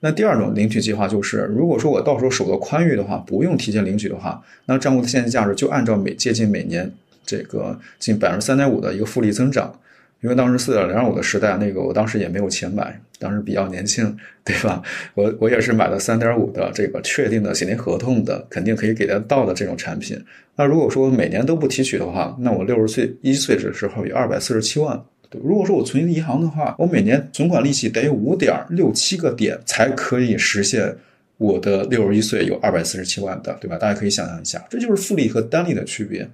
[0.00, 6.90] 那第二种领取计划就是，如果说我到时候手头宽裕的话，不用提前领取的话，那账户的现金价值就按照每接近每年
[7.26, 9.78] 这个近百分之三点五的一个复利增长。
[10.22, 14.82] 因为当时四点零五的时代，那个我当时也没有钱买，当时比较年轻，对吧？
[15.14, 20.18] 我我也是买了三点五的这个确定的写定合同的，肯定可以给得到的这种产品。
[20.56, 25.00] 那如果说每年都不提取的话，那我六十岁一岁的时候有二百四十七万。
[25.42, 30.96] 如果说我存银行的话，我每年存款利息得有五点六七个点才可以实现
[31.36, 33.76] 我的六十一岁有二百四十七万的，对吧？
[33.76, 36.26] 大家可以想象一下，这就是复利和单利的区别。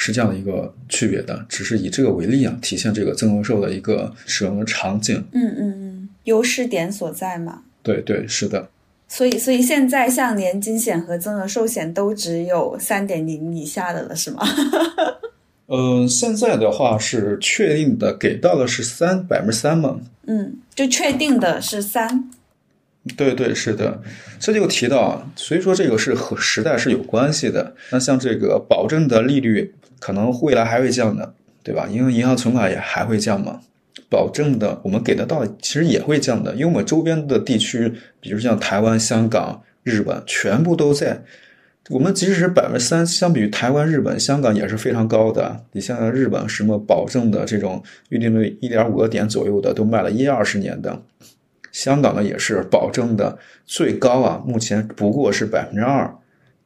[0.00, 5.22] 是这样的一个区别的，只是以这个为例啊，体现这个增额寿的一个使用的场景。
[5.32, 7.64] 嗯嗯嗯，优势点所在嘛？
[7.82, 8.68] 对对，是的。
[9.08, 14.46] 所以所以现在像年金险和增额寿险都只有三点零以下的了，是吗？
[15.66, 19.98] 呃，现在的话是确定的，给到的是三百分之三吗？
[20.28, 22.30] 嗯，就确定的是三。
[23.16, 24.00] 对对是的，
[24.38, 27.74] 这就提到啊，所以说这个是和时代是有关系的。
[27.90, 29.74] 那像这个保证的利率。
[29.98, 31.88] 可能未来还会降的，对吧？
[31.90, 33.60] 因为银行存款也还会降嘛。
[34.10, 41.22] 保证的，我们给得到其实也会降的，因为我们周边的地区，比如像台湾、香港、日本，全部都在。
[41.90, 45.64] 我们即使是百分之三，相比于台湾、日本、香港也是非常高的。
[45.72, 51.02] 你像日本什么保证的这种预定率一点五个点左右的，都卖了一二十年的。
[51.72, 56.14] 香港呢也是保证的最高啊，目前不过是百分之二，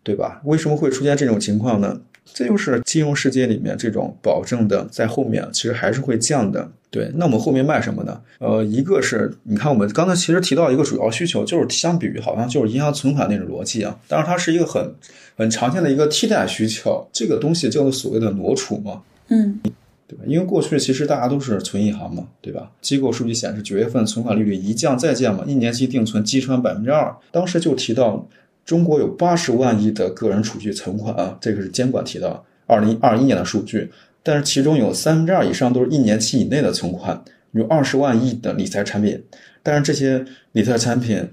[0.02, 0.40] 对吧？
[0.44, 2.00] 为什么会出现这种情况呢？
[2.24, 6.70] 这就是金融世界里面这种保证的，在后面其实还是会降的。
[6.90, 8.20] 对，那我们后面卖什么呢？
[8.38, 14.94] 呃，一个是你看，我们刚才其实提到一个主要需求，就是相比于好像就是银行存款那种逻辑啊，当然它是一个很
[15.36, 17.08] 很常见的一个替代需求。
[17.12, 19.58] 这个东西叫做所谓的挪储嘛，嗯，
[20.06, 20.24] 对吧？
[20.26, 22.70] 因为过去其实大家都是存银行嘛，对吧？
[22.82, 28.28] 机构数据显示，九月份存款利率一降再降嘛，一年期定存击穿百分之二，当时就提到。
[28.64, 33.90] 中国有八十万亿的个人储蓄存款啊，这个是监管提到，二零二一年的数据。
[34.22, 39.20] 但是其中有三分之二以上都是一年期以内的存款，有二十万亿的理财产品，
[39.64, 41.28] 但是这些理财产品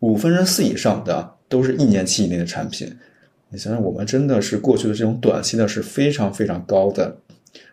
[0.00, 2.94] 五分之四以上的都是一年期以内的产品。
[3.48, 7.16] 你想想，我们真的是过去的这种短期的是非常非常高的。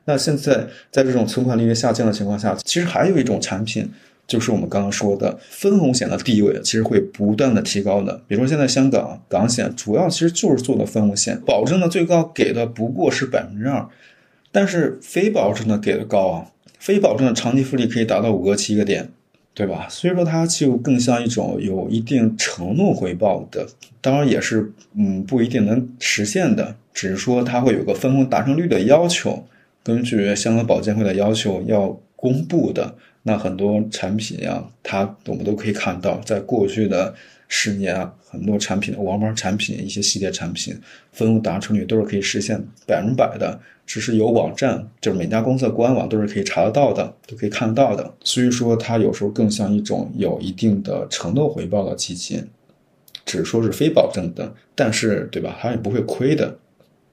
[0.05, 3.91] 那现在在这种存款利率下降的情况下，其实还有一种产品，
[4.28, 8.21] 就是我们刚刚说的分红险的地位，其实会不断的提高的。
[8.28, 13.88] 比如说现在香港港险主要其实就是做的分红险，保证的最高给的不过是百分之二，
[14.51, 19.09] 但是非保证的给的高啊，非保证的长期复利可以达到五个七个点。
[19.53, 19.88] 对吧？
[19.89, 23.65] 所以说它就更像一种有一定承诺回报的，
[24.01, 29.43] 当然也是嗯不一定能实现的，只是说它会有个分红达成率的要求，
[29.84, 32.93] 根据香港保监会的要求要公布的。
[33.28, 37.13] 那很多产品呀，它我们都可以看到，在过去的
[37.49, 40.73] 十年啊，很多产品的王牌产品一些系列产品
[41.11, 43.59] 分红达成率都是可以实现百分百的。
[43.86, 48.13] 只是有网站，就是每家公司的官网都是可以查得到的，都可以看得到的。
[48.23, 52.47] 所以说，它有时候更像一种有一定的承诺回报的基金，
[53.25, 55.57] 只说是非保证的，但是对吧？
[55.61, 56.57] 它也不会亏的。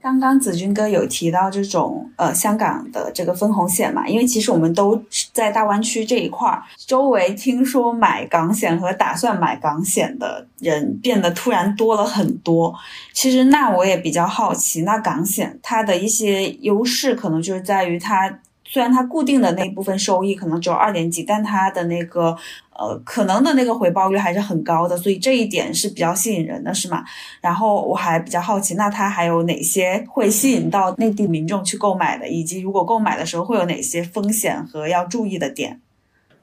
[0.05, 5.03] 刚刚子君哥有提到这种呃香港的这个分红险嘛，因为其实我们都
[5.33, 12.75] 在大湾区这一块儿，周围听说买港险和打算买港险的人变得突然多了很多。
[13.15, 18.41] 其实那我也比较好奇，那港险它的一些优势可能就是在于它。
[18.75, 22.37] 虽然它固定的那部分收益可能只有二点几，但它的那个
[22.77, 27.05] 呃可能的那个回报率还是很高的，所以这一点是比较吸引人的，是吗？
[27.41, 35.81] 然后我还比较好奇，那它还有哪些会吸引到内地民众去购买的，以及如果购买的时候会有哪些风险和要注意的点？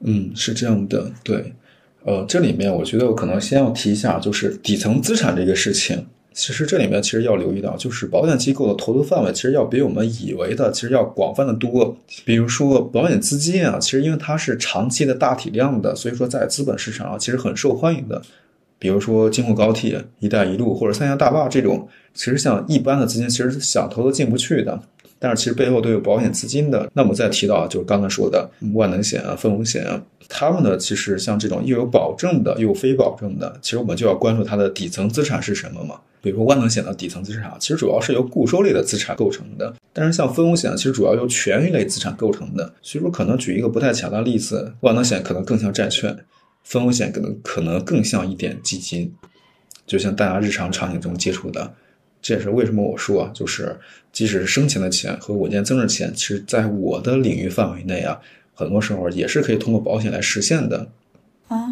[0.00, 1.52] 嗯，是这样的，对，
[2.06, 6.06] 呃，这里面我觉得我可能先要提一下，就是底层资产这个事情。
[6.34, 11.96] 其实这里面其实要留意到，就是保险机构的投资范围其实要比我们以为的其实要广泛的多。
[12.24, 18.20] 比如说保险资金啊，其实因为它是长期的大体量的，所以说在资本市场上其实很受欢迎的。
[18.78, 24.80] 比如说京沪高铁、一带一路或者三峡大坝这种，其实像一般的资金其实想投都进不去的。
[25.22, 26.90] 但是其实背后都有保险资金的。
[26.92, 35.94] 那我们再提到就是刚才说的万能险啊、分红险啊，他们呢其实像这种又有保证的又有非保证的，其实我们就要关注它的底层资产是什么嘛。
[36.20, 42.74] 比如说万能险的底层资产其实主要是由固收类的资产构成的，但是像分红险其实主要由权益类资产构成的。
[42.82, 46.16] 所以说，可能举一个不太恰当的例子，万能险可能更像债券，
[46.64, 49.12] 分红险可能可能更像一点基金，
[49.86, 51.74] 就像大家日常场景中接触的。
[52.22, 53.76] 这也是为什么我说，就是
[54.12, 58.18] 即使是生钱的钱和稳健增值钱，其实在我的领域范围内啊，
[58.54, 60.88] 很多时候也是可以通过保险来实现的。
[61.48, 61.66] 啊，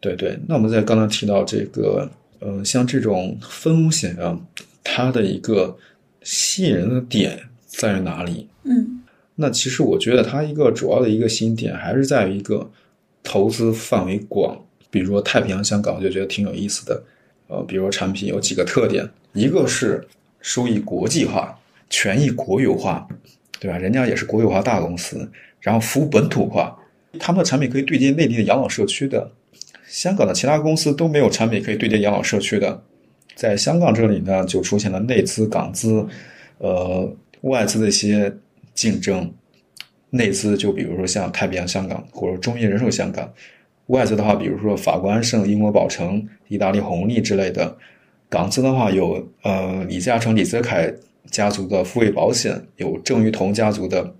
[0.00, 0.38] 对对。
[0.46, 2.08] 那我们在刚才提到这个。
[2.40, 4.38] 嗯，像这种分红险啊，
[4.84, 5.76] 它的一个
[6.22, 7.36] 吸引人的点
[7.66, 8.46] 在于哪里？
[8.62, 9.02] 嗯，
[9.34, 12.70] 那其实我觉得它一个主要的一个吸引点还是在于一个
[13.24, 14.56] 投资范围广。
[14.88, 17.02] 比如说太平洋香港，我就觉得挺有意思的。
[17.48, 20.06] 呃，比如说产品有几个特点，一个是
[20.40, 21.58] 收益国际化，
[21.90, 23.06] 权益国有化，
[23.60, 23.76] 对吧？
[23.78, 26.76] 人家也是国有化大公司，然后服务本土化，
[27.18, 29.30] 他们的产品可以对接内地的养老社区的。
[29.86, 32.82] 香港的其他公司都没有产品可以对接养老社区的，
[33.34, 36.06] 在香港这里呢，就出现了内资、港资，
[36.58, 37.10] 呃，
[37.40, 38.34] 外资的一些
[38.74, 39.32] 竞争。
[40.10, 43.30] 内资就比如说像太平洋香港或者中业人寿香港，
[43.86, 47.76] 外资的话，比如说法国安盛、英国宝诚、意大利红利之类的。
[48.28, 50.92] 港资的话有呃李嘉诚、李泽楷
[51.30, 54.14] 家族的富卫保险，有郑裕彤家族的，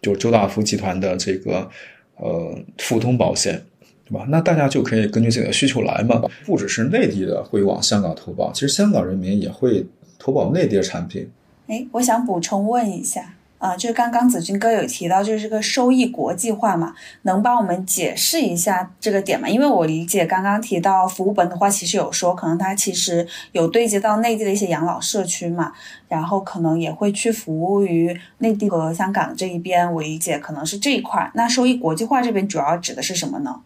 [0.00, 1.68] 就周大福集团的这个
[2.16, 3.62] 呃富通保险。
[4.04, 4.26] 对吧？
[4.28, 6.20] 那大家就可以根据自己的需求来嘛。
[6.44, 9.86] 不只是内地的会往香港投保，其实香港人民也会
[10.18, 11.30] 投保内地的产品。
[11.68, 16.92] 哎，我想补充问一下啊，就是刚刚子君哥有提到，就是这个收益国际化嘛，
[17.22, 19.48] 能帮我们解释一下这个点吗？
[19.48, 25.72] 因为我理解刚刚提到服务本的话，其实有说可能它其实有对接到内地的一些养老社区嘛，
[26.08, 29.94] 然后可能也会去服务于内地和香港这一边。
[29.94, 31.30] 我理解可能是这一块。
[31.34, 33.60] 那收益国际化这边主要指的是什么呢？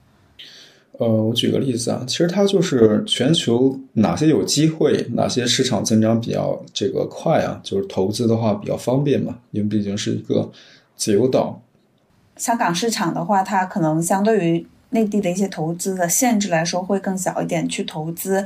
[0.98, 10.50] 呃，我举个例子啊，其实它就是全球哪些有机会，哪些市场增长比较这个快啊，就是投资的话比较方便嘛，因为毕竟是一个
[10.96, 11.60] 自由岛。
[12.36, 18.44] 香港市场的话，它可能相对于内地的一些投资的限制来说会更小一点，去投资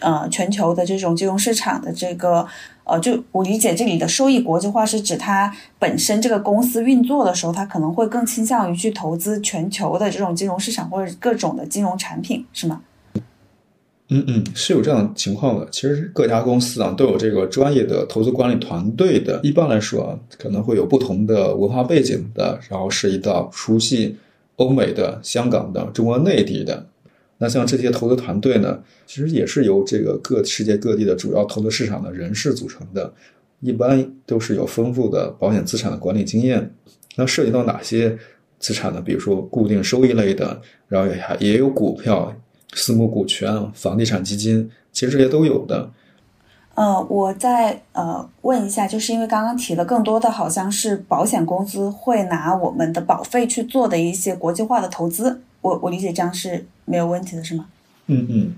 [0.00, 2.46] 呃全球的这种金融市场的这个。
[2.90, 12.80] 呃，就我理解，这里的收益国际化是指它本身这个公司运作的时候，它可能会更倾向于去投资全球的这种金融市场或者各种的金融产品，是吗？
[14.08, 15.68] 嗯嗯，是有这样的情况的。
[15.70, 19.38] 其实各家公司啊都有这个专业的投资管理团队的。
[19.42, 24.16] 一般来说啊，可能会有不同的文化背景的，然后涉及到熟悉
[24.56, 26.86] 欧美的、香港的、中国内地的。
[27.38, 33.12] 那像这些投资团队呢，其实也是由这个各世界各地的主要投资市场的人士组成的，
[33.60, 36.70] 一般都是有丰富的保险资产的管理经验。
[37.16, 38.18] 那涉及到哪些
[38.58, 39.00] 资产呢？
[39.00, 42.34] 比如说固定收益类的，然后也还也有股票。
[42.74, 45.90] 私募股权、房地产基金，其实这些都有的。
[46.74, 57.66] 呃，我再呃问一下，就是因为刚刚提的更多的好像是保险公司会拿我们的保费去做的一些国际化的投资，我我理解这样是没有问题的，是吗？
[58.06, 58.54] 嗯嗯。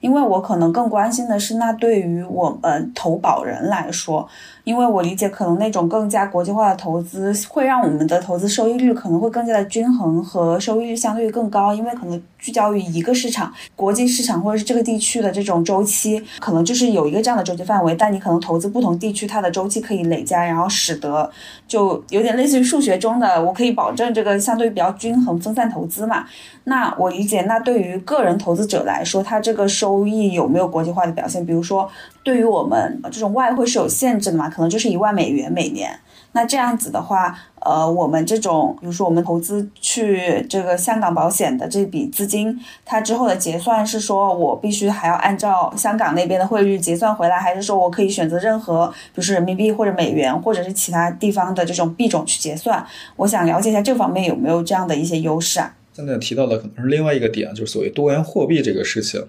[0.00, 4.28] 因为我可能更关心的是，那对于我们投保人来说，
[4.64, 21.30] 因为我理解可能那种更加国际化的投资会让我们的投资收益率可能会更加的均衡和收益率相对于更高，因为可能聚焦于一个市场，国际市场或者是这个地区的这种周期，可能就是有一个这样的周期范围，但你可能投资不同地区，它的周期可以累加，然后使得
[21.68, 26.24] 就有点类似于数学中的，我可以保证这个相对比较均衡分散投资嘛。
[26.64, 31.44] 那我理解，那对于个人投资者来说，他这个收益有没有国际化的表现？
[31.44, 31.86] 比如说，
[32.24, 34.48] 对于我们这种外汇是有限制的嘛？
[34.48, 35.96] 可能就是一万美元每年。
[36.32, 52.84] 那这样子的话，呃，我们这种，比如说我们投资去这个香港保险的这笔资金，它之后的结算是说我必须还要按照香港那边的汇率结算回来，还是说我可以选择任何，比如说人民币或者美元或者是其他地方的这种币种去结算？
[53.14, 55.76] 我想了解一下这方面有没有这样的一些优势啊？
[55.92, 59.24] 现在提到的可能是另外一个点，就是所谓多元货币这个事情。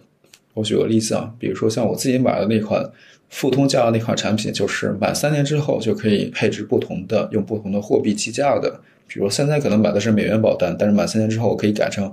[0.55, 2.83] 我举个例子啊，比如说像我自己买的那款
[3.29, 8.79] 富通家的那款产品，就是满三年之后就可以配置不同的用不同的货币计价的。
[9.05, 12.09] 比如现在可能买的是美元保单，但是满三年之后我可以改成，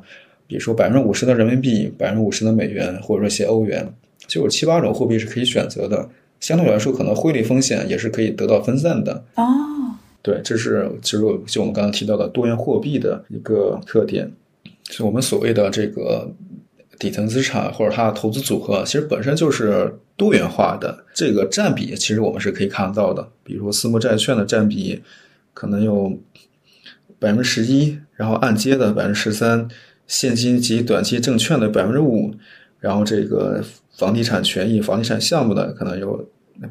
[0.49, 3.95] 比如说百分之五十的人民币，百分之五十的美元，或者说一些欧元，
[4.27, 6.09] 就有七八种货币是可以选择的。
[6.41, 9.25] 相对来说，可能汇率风险也是可以得到分散的。
[9.37, 9.45] 哦，
[10.21, 14.29] 对，这是其实就我们刚刚提到的多元货币的一个特点，
[14.91, 16.29] 是我们所谓的这个。
[17.03, 21.05] 底层资产或者它的投资组合，其实本身就是多元化的。
[21.13, 25.03] 这个占比其实我们是可以看得到的，比如说私募债券的占比
[25.53, 26.17] 可能有
[27.19, 29.67] 百分之十一，然后按揭的百分之十三，
[30.07, 32.33] 现金及短期证券的百分之五，
[32.79, 33.61] 然后这个
[33.99, 36.25] 房地产权益、房地产项目的可能有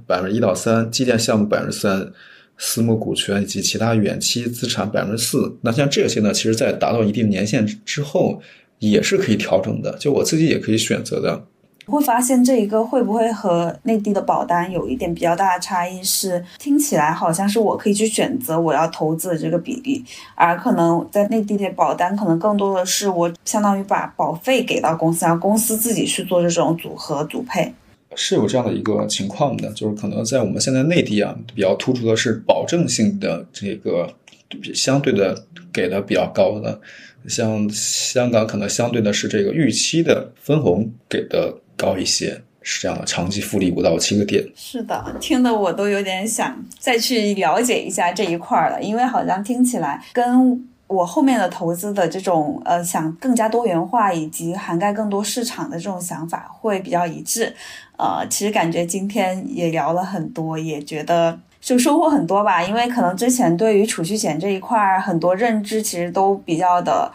[0.07, 2.09] 百分之一到三，基建项目百分之三，
[2.57, 5.57] 私募股权以及其他远期资产百分之四。
[5.61, 8.41] 那像这些呢，其实在达到一定年限之后。
[8.89, 11.45] 也是可以调整的，就我自己也可以选择的。
[11.87, 16.01] 会发现这一个会不会和内地的保单有一点比较大的差异？
[16.03, 20.01] 是听起来好像是我可以去选择我要投资的这个比例，
[20.35, 27.73] 而可能在内地的保单可能更多的是我相当于把保费给到公司，让公司自己去做这种组合组配。
[28.15, 34.07] 是有这样的一个情况的，就是可能在我们现在内地啊，比较突出的是保证性的这个
[34.73, 36.79] 相对的给的比较高的。
[37.27, 44.43] 像香港可能相对的是这个预期的分红给的高一些，是这样的，长期复利五到七个点。
[44.55, 57.53] 是的，听得我都有点想再去了解一下这一块了，因为好像听起来跟我后面的投资的这种呃想更加多元化以及涵盖更多市场的这种想法会比较一致。
[57.97, 61.39] 呃，其实感觉今天也聊了很多，也觉得。
[61.61, 67.11] 就收获很多吧，因为可能之前对于储蓄险这一块儿很多认知其实都比较的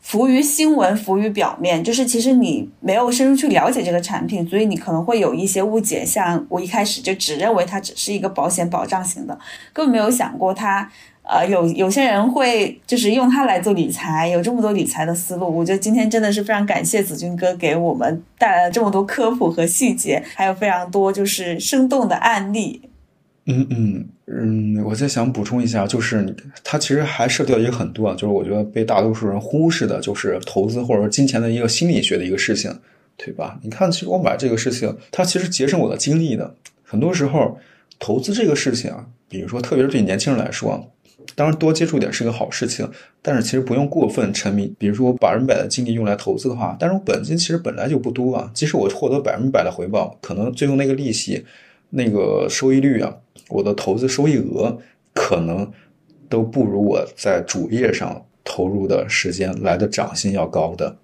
[0.00, 6.06] 浮于新闻、浮于表面，就是其实你没有深入去了解这个产品，所以你可能会有一些误解。
[6.06, 9.36] 像我一开始就只认为它只是一个保险保障型的，
[9.72, 10.88] 根本没有想过它，
[11.24, 15.46] 呃，有有些人会就是用它来做理财，有这么多理财的思路。
[15.54, 22.87] 我觉得今天真的是非常感谢子君哥给我们带来了这么多科普和细节，还有非常多就是生动的案例。
[23.50, 32.70] 嗯嗯嗯，我在想补充一下，就是它其实还涉及到一个很多啊，就是我觉得被大多数人忽视的，就是投资或者说金钱的一个心理学的一个事情，
[33.16, 33.58] 对吧？
[33.62, 36.54] 你看，其实我买这个事情，它其实节省我的精力的。
[36.84, 37.58] 很多时候，
[37.98, 40.86] 投资这个事情啊，比如说，特别是对年轻人来说，
[41.34, 42.86] 当然多接触点是个好事情，
[43.22, 44.70] 但是其实不用过分沉迷。
[44.78, 51.42] 比如说，我百分百的精力用来投资的话，但是我本金其实本来就不多啊，即使我获得百分百的回报，可能最后那个利息、
[51.88, 53.14] 那个收益率啊。
[53.48, 54.78] 我的投资收益额
[55.14, 55.70] 可能
[56.28, 60.96] 都不如我在主业上投入的时间来的涨薪要高的，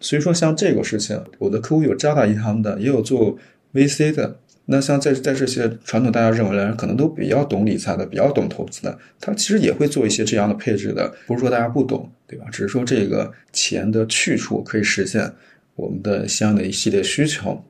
[0.00, 3.36] 所以说像这个事情，我的客户有渣打银行的，也有做
[3.74, 4.38] VC 的。
[4.68, 11.08] 那像在在这些传统大家认为的人，可能都比较懂理财的，比较懂投资的，他其实也会做一些这样的配置的。
[11.26, 12.46] 不是说大家不懂，对吧？
[12.50, 15.32] 只是说这个钱的去处可以实现，
[15.76, 17.62] 我们的相应的一系列需求，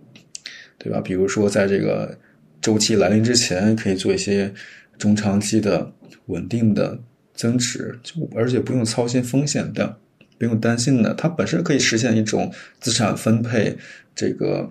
[0.79, 0.99] 对吧？
[1.01, 2.17] 比如说在这个
[2.61, 4.53] 周期来临之前，可以做一些
[4.99, 5.93] 中长期的
[6.27, 6.99] 稳定的
[7.35, 9.99] 增值，就而且不用操心风险的，
[10.39, 13.77] 不用担心的，它本身可以实现一种资产分配
[14.15, 14.69] 这个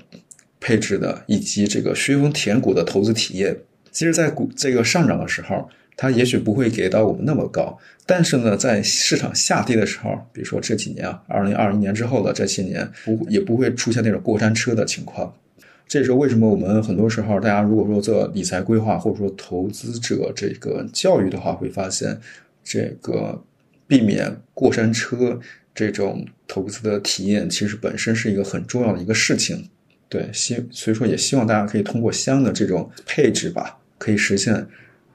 [0.60, 3.56] 配置的，以及这个削峰填谷的投资体验。
[3.92, 15.34] 其实，在股这个上涨的时候，它也许不会给到我们那么高，但是呢，在市场下跌的时候，比如说这几年啊，二零二一年之后的这些年，不也不会出现那种过山车的情况。
[15.88, 22.20] 这时候，为什么我们很多时候大家如果说做理财规划或者说投资者这个教育的话，会发现
[22.64, 23.44] 这个
[23.88, 25.40] 避免过山车
[25.74, 29.70] 这种投资的体验，其实本身是一个很重要的一个事情。
[30.10, 34.66] 对，希所以说也希望大家可以通过相应的这种配置吧，可以实现。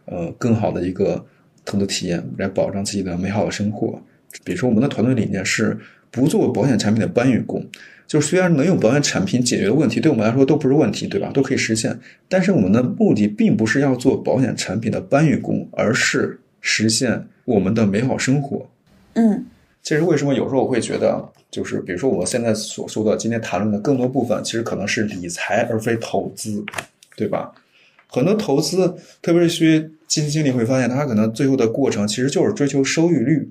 [0.07, 1.25] 呃，更好的一个
[1.65, 4.03] 投资体验，来保障自己的美好的生活。
[4.43, 5.79] 比如说，我们的团队理念是
[6.11, 7.65] 不做保险产品的搬运工，
[8.11, 11.31] 就是虽然能用保险产品解决的问题，对我们来说都不是问题，对吧？
[11.33, 11.97] 都可以实现。
[12.29, 18.69] 但是我们的目的并不是要做保险产品的搬运工，而是实现我们的美好生活。
[19.13, 19.47] 嗯，
[19.81, 20.35] 其实为什么？
[20.35, 26.65] 有时候我会觉得，就是比如说我现在所说的今天谈论的更多部分，其实可能是理财而非投资，
[27.15, 27.53] 对吧？
[28.09, 28.93] 很多投资，
[29.23, 33.49] 特别是些基金经理会发现，他可能最后的过程其实就是追求收益率。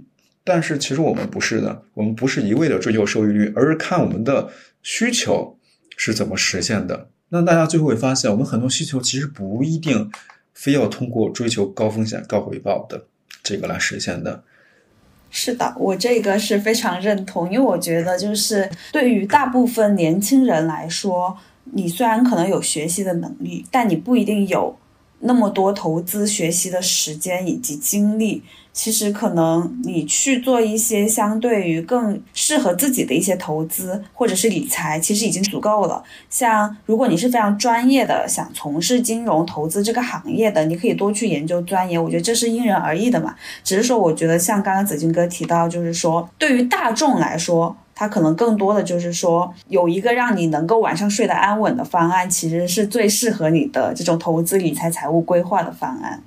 [0.50, 4.50] 但是其实我们不是的，我们不是一味的追求收益率，而是看我们的
[4.82, 5.56] 需求
[5.96, 7.08] 是怎么实现的。
[7.30, 10.10] 那大家最后会发现，我们很多需求其实不一定
[10.56, 13.06] 非要通过追求高风险高回报的
[13.44, 14.44] 这个来实现的。
[15.30, 21.38] 是的，我这个是非常认同，因为我觉得就是对于大部分年轻人来说。
[21.72, 24.76] 你虽然可能有学习的能力，但你不一定有
[25.20, 28.44] 那么多投资学习的时间以及精力。
[28.72, 36.02] 其实可能你去做一些相对于更适合自己的一些投资或者是理财，其实已经足够了。
[36.30, 42.02] 像如果你是非常专业的，想从事金融投资这个行业的，你可以多去研究钻研。
[42.02, 43.36] 我觉得这是因人而异的嘛。
[43.66, 47.76] 只是说，我觉得像刚刚子君哥提到，就是说对于大众来说。
[48.00, 56.24] 它可能更多的就是说，有一个让你能够晚上睡得安稳的方案，其实是最适合你的这种投资理财、财务规划的方案。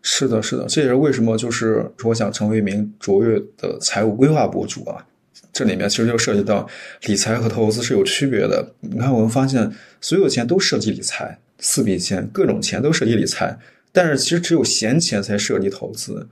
[0.00, 5.04] 是的，是的，这也是为什么就是我想成为一名卓越的财务规划博主啊。
[5.52, 6.64] 这里面其实就涉及到
[7.06, 8.72] 理财和投资是有区别的。
[8.78, 9.68] 你看，我们发现
[10.00, 13.58] 所有钱都涉及理财，四笔钱、各种钱都涉及理财，
[13.90, 16.28] 但是其实只有闲钱才涉及投资。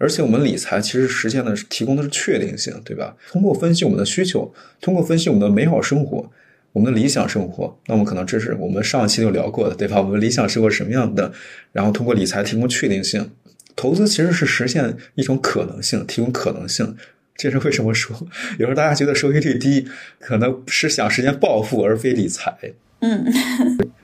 [0.00, 3.14] 而且我们理财其实实现的是提供的是确定性，对吧？
[3.30, 6.30] 通过分析我们的需求，通过分析我们的美好生活，
[6.72, 10.00] 我们的理想生活，那么可能这是我们上一期就聊过的，对吧？
[10.00, 11.30] 我们理想生活什么样的？
[11.72, 13.30] 然后通过理财提供确定性，
[13.76, 16.96] 投资其实是实现一种可能性，提供可能性。
[17.36, 18.16] 这是为什么说
[18.58, 19.86] 有时候大家觉得收益率低，
[20.18, 22.54] 可能是想实现暴富而非理财。
[23.00, 23.24] 嗯。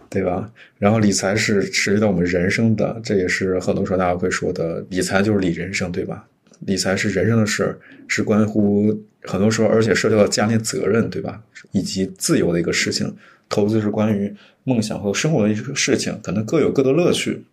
[0.08, 0.50] 对吧？
[0.78, 6.26] 然后理财是涉及到我们人生的，这也是很多时候大家会说的，理财就是理人生，对吧？
[6.60, 7.78] 理财是人生的事儿，
[8.08, 11.40] 是关乎很多时候，而且涉及到家庭责任，对吧？
[11.72, 13.14] 以及自由的一个事情。
[13.48, 14.34] 投资是关于
[14.64, 17.44] 梦想和生活的一个事情，可能各有各的乐趣。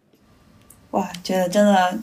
[0.92, 2.00] 哇，觉得真的，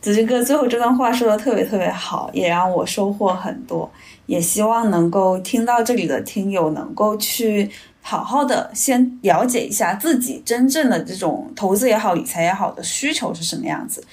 [0.00, 3.92] 子君哥最后这段话说的特别特别好，也让我收获很多。
[4.26, 7.68] 也希望能够听到这里的听友能够去。
[8.04, 14.04] 好好的先了解一下自己真正的这种投资也好、理财也好的需求是什么样子，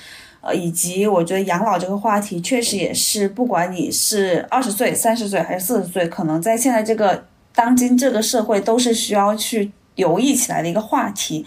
[0.41, 11.43] 呃，以及我觉得养老这个话题确实也是，不管你是二十岁、三十岁还是四十岁，可能在现在这个当今这个社会都是需要去留意起来的一个话题。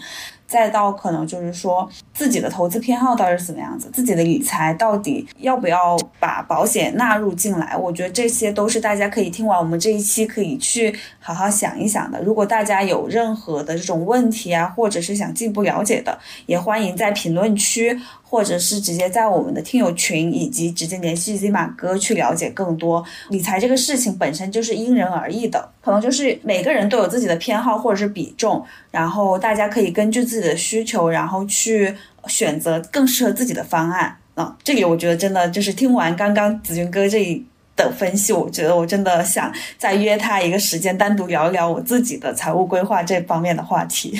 [0.53, 7.75] 再到可能就是说自己的投资偏好到底是怎么样子，自己的理财到底要不要把保险纳入进来？
[7.75, 12.21] 我觉得这些都是大家可以听完我们这一期可以去好好想一想的。
[12.21, 17.99] 如果大家有任何的这种问题啊，或者是想进一步了解的，也欢迎在评论区。
[18.33, 34.57] 或者是直接在我们的听友群，以及直接联系 Z 马哥去了解更多理财这个事情本身就是因人而异的，可能就是每个人都有自己的偏好或者是比重，然后大家可以根据自己的需求，然后去选择更适合自己的方案啊。
[34.63, 44.19] 这里我觉得真的就是听完刚刚子君哥这一的分析，我觉得我真的想再约他一个时间，单独聊一聊我自己的财务规划这方面的话题。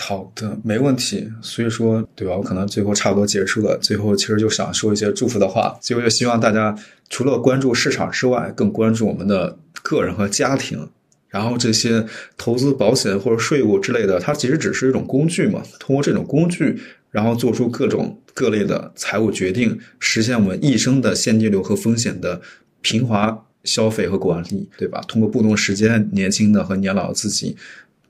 [0.00, 1.28] 好的，没问题。
[1.42, 2.36] 所以说，对吧？
[2.36, 3.76] 我可能最后差不多结束了。
[3.82, 5.76] 最后，其实就想说一些祝福的话。
[5.82, 6.72] 最后，就希望大家
[7.10, 10.88] 除了关注市场之外，更关注我们的个人和家庭。
[11.28, 15.60] 然后，这些投资、保险或者税务之类的，它其实只是一种工具嘛。
[15.80, 16.80] 通过这种工具，
[17.10, 22.40] 然后做出各种各类的财务决定，实现我们一生的现金流和风险的
[22.80, 25.02] 平滑消费和管理，对吧？
[25.08, 27.56] 通过不同时间，年轻的和年老的自己，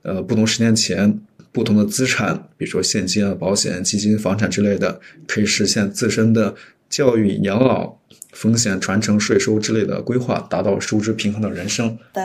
[0.02, 1.18] 呃，不同时间前
[1.52, 6.54] 不同的资产，比如说现金啊、保险、基金、房产之类的，可以实现自身的
[6.88, 7.97] 教育、养老。
[8.40, 11.98] 风险传承、税收之类的规划，达到收支平衡的人生。
[12.12, 12.22] 的，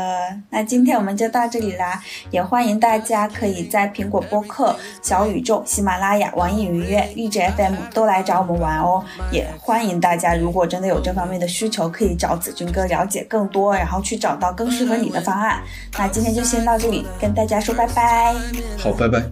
[0.51, 1.99] 那今天我们就到这里啦，
[2.29, 9.03] 也欢迎大家可以在苹果播客、小宇宙、喜马拉雅、网易云音乐、荔枝 FM 都来找我们玩哦。
[9.31, 15.63] 也欢迎大家，如果真的有这方面的需求，可以找子君哥了解更多，然后去找到更适合你的方案。
[15.97, 18.35] 那今天就先到这里，跟大家说拜拜。
[18.77, 19.23] 好，拜拜。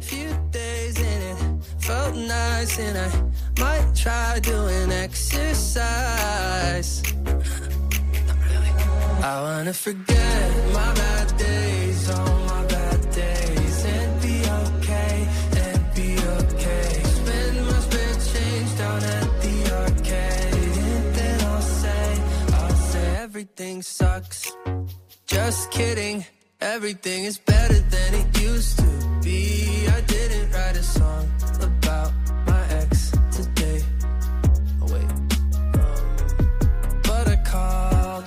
[3.60, 6.52] Might try doing exercise.
[9.24, 15.28] I wanna forget my bad days, all my bad days, and be okay,
[15.64, 17.04] and be okay.
[17.04, 22.20] Spend my spare change down at the arcade, and then I'll say,
[22.54, 24.52] I'll say everything sucks.
[25.28, 26.26] Just kidding,
[26.60, 28.86] everything is better than it used to
[29.22, 29.88] be.
[29.88, 31.30] I didn't write a song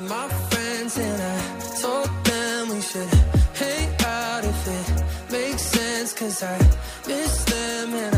[0.08, 1.38] my friends and I
[1.80, 3.08] told them we should
[3.54, 6.12] hang out if it makes sense.
[6.12, 6.58] Cause I
[7.06, 8.13] miss them and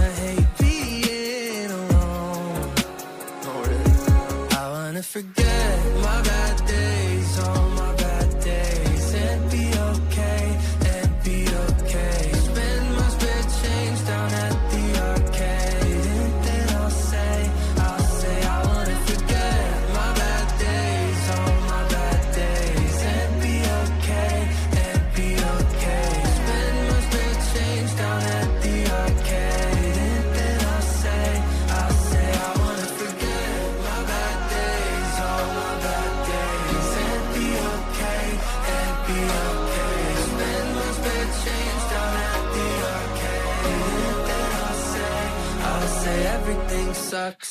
[47.17, 47.46] sucks.